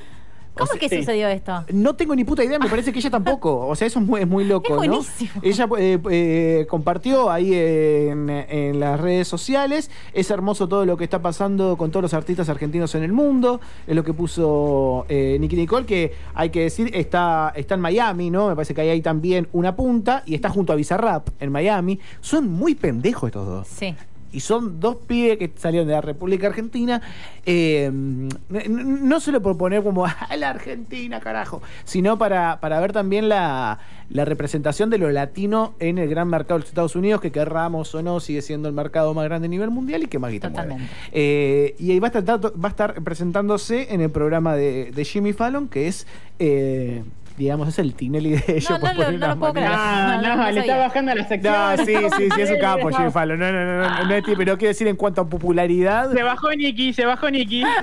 O 0.53 0.57
¿Cómo 0.59 0.67
sea, 0.67 0.75
es 0.79 0.89
que 0.89 0.97
sucedió 0.99 1.27
esto? 1.29 1.65
No 1.73 1.95
tengo 1.95 2.15
ni 2.15 2.23
puta 2.23 2.43
idea, 2.43 2.59
me 2.59 2.69
parece 2.69 2.93
que 2.93 2.99
ella 2.99 3.09
tampoco. 3.09 3.67
O 3.73 3.75
sea, 3.75 3.87
eso 3.87 3.99
es 3.99 4.05
muy, 4.05 4.21
es 4.21 4.27
muy 4.27 4.45
loco, 4.45 4.67
Es 4.67 4.71
¿no? 4.71 4.77
buenísimo. 4.77 5.31
Ella 5.41 5.67
eh, 5.79 5.99
eh, 6.11 6.67
compartió 6.69 7.31
ahí 7.31 7.53
en, 7.53 8.29
en 8.29 8.79
las 8.79 8.99
redes 8.99 9.27
sociales. 9.27 9.89
Es 10.13 10.29
hermoso 10.29 10.67
todo 10.67 10.85
lo 10.85 10.95
que 10.95 11.05
está 11.05 11.21
pasando 11.21 11.75
con 11.75 11.89
todos 11.89 12.03
los 12.03 12.13
artistas 12.13 12.49
argentinos 12.49 12.93
en 12.93 13.03
el 13.03 13.13
mundo. 13.13 13.59
Es 13.87 13.95
lo 13.95 14.03
que 14.03 14.13
puso 14.13 15.05
eh, 15.09 15.37
Nicky 15.39 15.55
Nicole, 15.55 15.85
que 15.87 16.13
hay 16.35 16.49
que 16.51 16.61
decir, 16.61 16.91
está, 16.93 17.51
está 17.55 17.73
en 17.75 17.81
Miami, 17.81 18.29
¿no? 18.29 18.49
Me 18.49 18.55
parece 18.55 18.75
que 18.75 18.81
ahí 18.81 18.89
hay 18.89 19.01
también 19.01 19.47
una 19.53 19.75
punta 19.75 20.21
y 20.25 20.35
está 20.35 20.49
junto 20.49 20.71
a 20.71 20.75
Bizarrap 20.75 21.29
en 21.39 21.51
Miami. 21.51 21.99
Son 22.21 22.47
muy 22.51 22.75
pendejos 22.75 23.27
estos 23.29 23.47
dos. 23.47 23.67
Sí. 23.67 23.95
Y 24.33 24.39
son 24.41 24.79
dos 24.79 24.97
pibes 25.07 25.37
que 25.37 25.51
salieron 25.55 25.87
de 25.87 25.93
la 25.93 26.01
República 26.01 26.47
Argentina. 26.47 27.01
eh, 27.45 27.89
no 27.91 29.19
solo 29.19 29.41
por 29.41 29.57
poner 29.57 29.83
como 29.83 30.05
a 30.29 30.35
la 30.37 30.49
Argentina, 30.49 31.19
carajo, 31.19 31.61
sino 31.85 32.17
para, 32.17 32.59
para 32.59 32.79
ver 32.79 32.91
también 32.91 33.29
la, 33.29 33.79
la 34.09 34.25
representación 34.25 34.89
de 34.89 34.97
lo 34.97 35.11
latino 35.11 35.73
en 35.79 35.97
el 35.97 36.09
gran 36.09 36.27
mercado 36.27 36.55
de 36.55 36.61
los 36.61 36.69
Estados 36.69 36.95
Unidos, 36.95 37.21
que 37.21 37.31
querramos 37.31 37.93
o 37.95 38.01
no, 38.03 38.19
sigue 38.19 38.41
siendo 38.41 38.67
el 38.69 38.75
mercado 38.75 39.13
más 39.13 39.25
grande 39.25 39.47
a 39.47 39.49
nivel 39.49 39.71
mundial 39.71 40.03
y 40.03 40.07
que 40.07 40.19
más 40.19 40.31
guita 40.31 40.49
mueve. 40.49 40.77
Eh, 41.11 41.75
y 41.79 41.91
ahí 41.91 41.99
va 41.99 42.09
a, 42.13 42.19
estar, 42.19 42.39
va 42.39 42.67
a 42.67 42.69
estar 42.69 43.01
presentándose 43.03 43.93
en 43.93 44.01
el 44.01 44.09
programa 44.09 44.55
de, 44.55 44.91
de 44.91 45.05
Jimmy 45.05 45.33
Fallon, 45.33 45.67
que 45.67 45.87
es, 45.87 46.07
eh, 46.39 47.03
digamos, 47.37 47.67
es 47.67 47.79
el 47.79 47.93
Tinelli 47.93 48.31
de 48.31 48.43
ellos. 48.47 48.69
No, 48.69 48.79
por 48.79 48.97
no 48.97 49.11
no 49.11 49.27
lo 49.27 49.39
puedo 49.39 49.53
creer. 49.53 49.69
No, 49.69 50.21
No, 50.21 50.21
no, 50.21 50.35
no 50.35 50.51
le 50.51 50.59
está 50.59 50.77
bajando 50.77 51.15
la 51.15 51.27
sección. 51.27 51.53
No, 51.53 51.77
sí, 51.85 51.95
sí, 52.17 52.29
sí, 52.35 52.41
es 52.41 52.51
un 52.51 52.59
capo, 52.61 52.89
Jimmy 52.89 53.11
Fallon. 53.11 53.39
No, 53.39 53.51
no, 53.51 53.65
no, 53.65 53.89
no, 53.89 54.03
no 54.05 54.23
pero 54.37 54.57
quiero 54.57 54.69
decir 54.69 54.87
en 54.87 54.95
cuanto 54.95 55.21
a 55.21 55.29
popularidad. 55.29 56.11
Se 56.11 56.23
bajó 56.23 56.51
Nicky, 56.51 56.93
se 56.93 57.05
bajó 57.05 57.29
Nicky. 57.29 57.63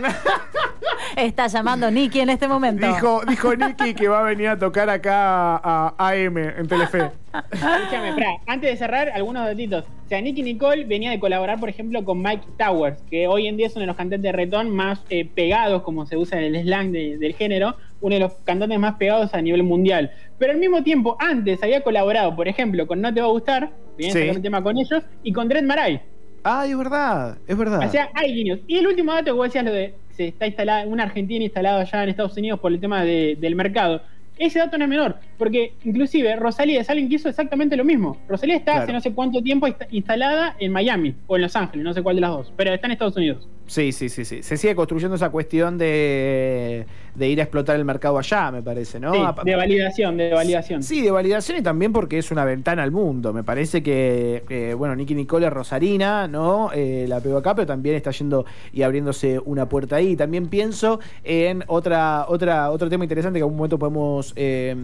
Está 1.16 1.46
llamando 1.48 1.90
Nicky 1.90 2.20
en 2.20 2.30
este 2.30 2.46
momento. 2.48 2.86
Dijo, 2.86 3.22
dijo 3.28 3.54
Nicky 3.56 3.94
que 3.94 4.08
va 4.08 4.20
a 4.20 4.22
venir 4.22 4.48
a 4.48 4.58
tocar 4.58 4.88
acá 4.88 5.56
a, 5.56 5.94
a 5.98 6.08
AM 6.10 6.38
en 6.38 6.66
Telefe. 6.68 7.10
Escúchame, 7.52 8.08
espera, 8.10 8.30
antes 8.46 8.70
de 8.70 8.76
cerrar, 8.76 9.08
algunos 9.10 9.44
datitos. 9.44 9.84
O 9.84 10.08
sea, 10.08 10.20
Nicky 10.20 10.42
Nicole 10.42 10.84
venía 10.84 11.10
de 11.10 11.20
colaborar, 11.20 11.60
por 11.60 11.68
ejemplo, 11.68 12.04
con 12.04 12.20
Mike 12.22 12.44
Towers, 12.58 13.00
que 13.10 13.28
hoy 13.28 13.46
en 13.46 13.56
día 13.56 13.66
es 13.68 13.72
uno 13.74 13.82
de 13.82 13.86
los 13.88 13.96
cantantes 13.96 14.22
de 14.22 14.32
retón 14.32 14.70
más 14.70 15.02
eh, 15.10 15.24
pegados, 15.24 15.82
como 15.82 16.06
se 16.06 16.16
usa 16.16 16.40
en 16.40 16.54
el 16.54 16.62
slang 16.64 16.90
de- 16.90 17.18
del 17.18 17.34
género, 17.34 17.76
uno 18.00 18.14
de 18.14 18.20
los 18.20 18.32
cantantes 18.44 18.78
más 18.78 18.94
pegados 18.96 19.32
a 19.34 19.40
nivel 19.42 19.62
mundial. 19.62 20.10
Pero 20.38 20.52
al 20.52 20.58
mismo 20.58 20.82
tiempo, 20.82 21.16
antes 21.20 21.62
había 21.62 21.82
colaborado, 21.82 22.34
por 22.34 22.48
ejemplo, 22.48 22.86
con 22.86 23.00
No 23.00 23.12
Te 23.14 23.20
Va 23.20 23.26
a 23.26 23.30
Gustar, 23.30 23.70
venía 23.96 24.12
Sí. 24.12 24.28
un 24.36 24.42
tema 24.42 24.62
con 24.62 24.76
ellos, 24.78 25.02
y 25.22 25.32
con 25.32 25.48
Dread 25.48 25.64
Marai. 25.64 26.00
Ay, 26.42 26.70
es 26.70 26.78
verdad, 26.78 27.36
es 27.46 27.56
verdad. 27.56 27.86
O 27.86 27.90
sea, 27.90 28.08
hay 28.14 28.32
guiños. 28.34 28.60
Y 28.66 28.78
el 28.78 28.86
último 28.86 29.12
dato 29.12 29.26
que 29.26 29.32
vos 29.32 29.44
decías, 29.48 29.64
lo 29.64 29.72
de 29.72 29.94
está 30.28 30.46
instalada, 30.46 30.86
un 30.86 31.00
argentino 31.00 31.44
instalado 31.44 31.80
allá 31.80 32.02
en 32.02 32.08
Estados 32.10 32.36
Unidos 32.36 32.60
por 32.60 32.72
el 32.72 32.80
tema 32.80 33.04
de- 33.04 33.36
del 33.40 33.54
mercado. 33.54 34.02
Ese 34.38 34.58
dato 34.58 34.78
no 34.78 34.84
es 34.84 34.90
menor, 34.90 35.16
porque 35.40 35.72
inclusive 35.84 36.36
Rosalía 36.36 36.80
es 36.82 36.88
alguien 36.90 37.08
que 37.08 37.16
hizo 37.16 37.28
exactamente 37.28 37.76
lo 37.76 37.84
mismo. 37.84 38.18
Rosalía 38.28 38.54
está 38.56 38.82
hace 38.82 38.92
no 38.92 39.00
sé 39.00 39.12
cuánto 39.12 39.42
tiempo 39.42 39.66
insta- 39.66 39.88
instalada 39.90 40.54
en 40.60 40.70
Miami 40.70 41.16
o 41.26 41.34
en 41.36 41.42
Los 41.42 41.56
Ángeles, 41.56 41.82
no 41.84 41.92
sé 41.94 42.02
cuál 42.02 42.14
de 42.16 42.20
las 42.20 42.30
dos, 42.30 42.52
pero 42.56 42.72
está 42.72 42.86
en 42.86 42.92
Estados 42.92 43.16
Unidos. 43.16 43.48
Sí, 43.66 43.92
sí, 43.92 44.08
sí, 44.08 44.24
sí. 44.24 44.42
Se 44.42 44.56
sigue 44.56 44.74
construyendo 44.74 45.14
esa 45.14 45.30
cuestión 45.30 45.78
de, 45.78 46.86
de 47.14 47.28
ir 47.28 47.38
a 47.40 47.44
explotar 47.44 47.76
el 47.76 47.84
mercado 47.84 48.18
allá, 48.18 48.50
me 48.50 48.62
parece, 48.62 48.98
¿no? 48.98 49.12
Sí, 49.14 49.20
A- 49.24 49.34
de 49.44 49.54
validación, 49.56 50.16
de 50.16 50.30
validación. 50.34 50.82
Sí, 50.82 51.00
de 51.02 51.10
validación 51.12 51.58
y 51.58 51.62
también 51.62 51.92
porque 51.92 52.18
es 52.18 52.30
una 52.32 52.44
ventana 52.44 52.82
al 52.82 52.90
mundo. 52.90 53.32
Me 53.32 53.44
parece 53.44 53.80
que, 53.82 54.74
bueno, 54.76 54.94
Nicky 54.96 55.14
Nicole 55.14 55.46
es 55.46 55.52
Rosarina, 55.52 56.26
¿no? 56.28 56.70
Eh, 56.74 57.06
la 57.08 57.20
pegó 57.20 57.38
acá, 57.38 57.54
pero 57.54 57.66
también 57.66 57.94
está 57.94 58.10
yendo 58.10 58.44
y 58.72 58.82
abriéndose 58.82 59.38
una 59.44 59.68
puerta 59.68 59.96
ahí. 59.96 60.16
También 60.16 60.48
pienso 60.48 60.98
en 61.22 61.62
otra, 61.68 62.26
otra, 62.28 62.70
otro 62.70 62.88
tema 62.90 63.04
interesante 63.04 63.38
que 63.38 63.42
en 63.42 63.44
algún 63.44 63.56
momento 63.58 63.78
podemos 63.78 64.32
eh, 64.34 64.74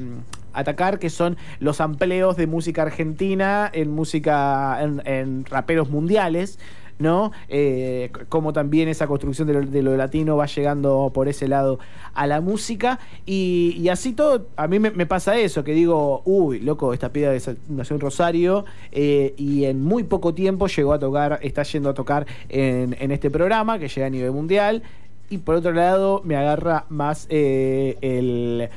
atacar, 0.58 0.98
que 0.98 1.10
son 1.10 1.36
los 1.60 1.80
amplios 1.80 2.36
de 2.36 2.46
música 2.46 2.82
argentina 2.82 3.70
en 3.72 3.90
música, 3.90 4.78
en, 4.82 5.02
en 5.04 5.44
raperos 5.44 5.90
mundiales. 5.90 6.58
¿no? 6.98 7.30
Eh, 7.50 8.10
c- 8.16 8.24
cómo 8.30 8.54
también 8.54 8.88
esa 8.88 9.06
construcción 9.06 9.46
de 9.48 9.82
lo, 9.82 9.96
latino 9.98 10.34
va 10.38 10.46
llegando 10.46 11.10
por 11.12 11.28
ese 11.28 11.46
lado 11.46 11.78
a 12.14 12.26
la 12.26 12.40
música. 12.40 12.98
Y, 13.26 13.86
así 13.90 14.14
todo, 14.14 14.46
a 14.56 14.66
mí 14.66 14.78
me, 14.78 15.04
pasa 15.04 15.36
eso, 15.36 15.62
que 15.62 15.72
digo, 15.72 16.22
uy, 16.24 16.58
loco, 16.60 16.94
esta 16.94 17.10
sa- 17.38 17.54
nació 17.68 17.96
en 17.96 18.00
Rosario 18.00 18.64
eh, 18.92 19.34
y 19.36 19.66
en 19.66 19.82
muy 19.84 20.04
poco 20.04 20.32
tiempo 20.32 20.68
llegó 20.68 20.94
a 20.94 20.98
tocar, 20.98 21.38
está 21.42 21.64
yendo 21.64 21.90
a 21.90 21.94
tocar 21.94 22.26
en, 22.48 22.96
en 22.98 23.10
este 23.10 23.30
programa 23.30 23.78
que 23.78 23.88
llega 23.88 24.06
a 24.06 24.10
nivel 24.10 24.32
mundial. 24.32 24.82
Y 25.28 25.36
por 25.38 25.56
otro 25.56 25.72
lado, 25.72 26.22
me 26.24 26.34
agarra 26.36 26.86
más 26.88 27.26
eh, 27.28 27.98
el. 28.00 28.70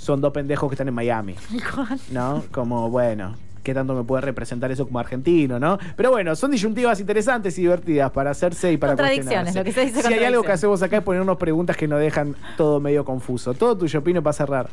Son 0.00 0.18
dos 0.22 0.32
pendejos 0.32 0.70
que 0.70 0.74
están 0.76 0.88
en 0.88 0.94
Miami. 0.94 1.34
¿No? 2.10 2.42
Como, 2.52 2.88
bueno, 2.88 3.34
¿qué 3.62 3.74
tanto 3.74 3.94
me 3.94 4.02
puede 4.02 4.22
representar 4.22 4.70
eso 4.72 4.86
como 4.86 4.98
argentino, 4.98 5.60
no? 5.60 5.78
Pero 5.94 6.08
bueno, 6.10 6.34
son 6.36 6.50
disyuntivas 6.50 7.00
interesantes 7.00 7.58
y 7.58 7.62
divertidas 7.62 8.10
para 8.10 8.30
hacerse 8.30 8.72
y 8.72 8.78
para 8.78 8.92
Contradicciones, 8.94 9.52
cuestionarse. 9.52 9.58
lo 9.58 9.64
que 9.66 9.72
se 9.72 9.84
dice 9.84 10.08
Si 10.08 10.14
hay 10.14 10.24
algo 10.24 10.42
que 10.42 10.52
hacemos 10.52 10.82
acá 10.82 10.96
es 10.96 11.02
ponernos 11.02 11.36
preguntas 11.36 11.76
que 11.76 11.86
nos 11.86 12.00
dejan 12.00 12.34
todo 12.56 12.80
medio 12.80 13.04
confuso. 13.04 13.52
Todo 13.52 13.76
tuyo, 13.76 13.98
opino 13.98 14.22
para 14.22 14.32
cerrar. 14.32 14.70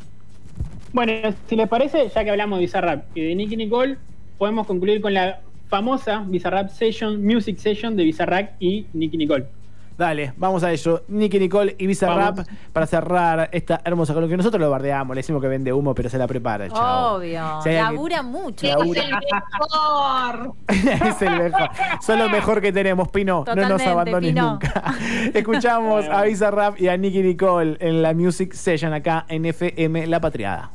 Bueno, 0.94 1.12
si 1.46 1.56
les 1.56 1.68
parece, 1.68 2.08
ya 2.08 2.24
que 2.24 2.30
hablamos 2.30 2.58
de 2.58 2.64
Bizarrap 2.64 3.14
y 3.14 3.20
de 3.20 3.34
Nicky 3.34 3.58
Nicole, 3.58 3.98
podemos 4.38 4.66
concluir 4.66 5.02
con 5.02 5.12
la 5.12 5.40
famosa 5.68 6.24
Bizarrap 6.26 6.70
Session, 6.70 7.22
Music 7.22 7.58
Session 7.58 7.96
de 7.96 8.04
Bizarrap 8.04 8.52
y 8.62 8.86
Nicky 8.94 9.18
Nicole. 9.18 9.44
Dale, 9.98 10.32
vamos 10.36 10.62
a 10.62 10.70
ello. 10.70 11.02
Nicky 11.08 11.40
Nicole 11.40 11.74
y 11.76 11.88
Visa 11.88 12.14
Rap 12.14 12.38
para 12.72 12.86
cerrar 12.86 13.48
esta 13.50 13.80
hermosa 13.84 14.14
con 14.14 14.22
lo 14.22 14.28
que 14.28 14.36
nosotros 14.36 14.60
lo 14.60 14.70
bardeamos. 14.70 15.12
Le 15.16 15.18
decimos 15.18 15.42
que 15.42 15.48
vende 15.48 15.72
humo, 15.72 15.92
pero 15.92 16.08
se 16.08 16.16
la 16.16 16.28
prepara 16.28 16.66
el 16.66 16.72
chavo. 16.72 17.16
Obvio. 17.16 17.44
Alguien- 17.44 17.82
Labura 17.82 18.22
mucho. 18.22 18.64
Es 18.64 18.76
Labura. 18.76 19.02
el 19.02 19.10
mejor. 19.10 20.54
es 20.68 21.22
el 21.22 21.42
mejor. 21.42 21.68
Son 22.00 22.16
lo 22.18 22.28
mejor 22.28 22.60
que 22.60 22.72
tenemos, 22.72 23.08
Pino. 23.08 23.44
no 23.44 23.68
nos 23.68 23.82
abandones 23.84 24.30
Pino. 24.30 24.50
nunca. 24.52 24.84
Escuchamos 25.34 26.04
a 26.08 26.22
Visa 26.22 26.52
Rap 26.52 26.80
y 26.80 26.86
a 26.86 26.96
Nicky 26.96 27.20
Nicole 27.22 27.76
en 27.80 28.00
la 28.00 28.14
Music 28.14 28.52
Session 28.52 28.92
acá 28.92 29.24
en 29.28 29.46
FM 29.46 30.06
La 30.06 30.20
Patriada. 30.20 30.70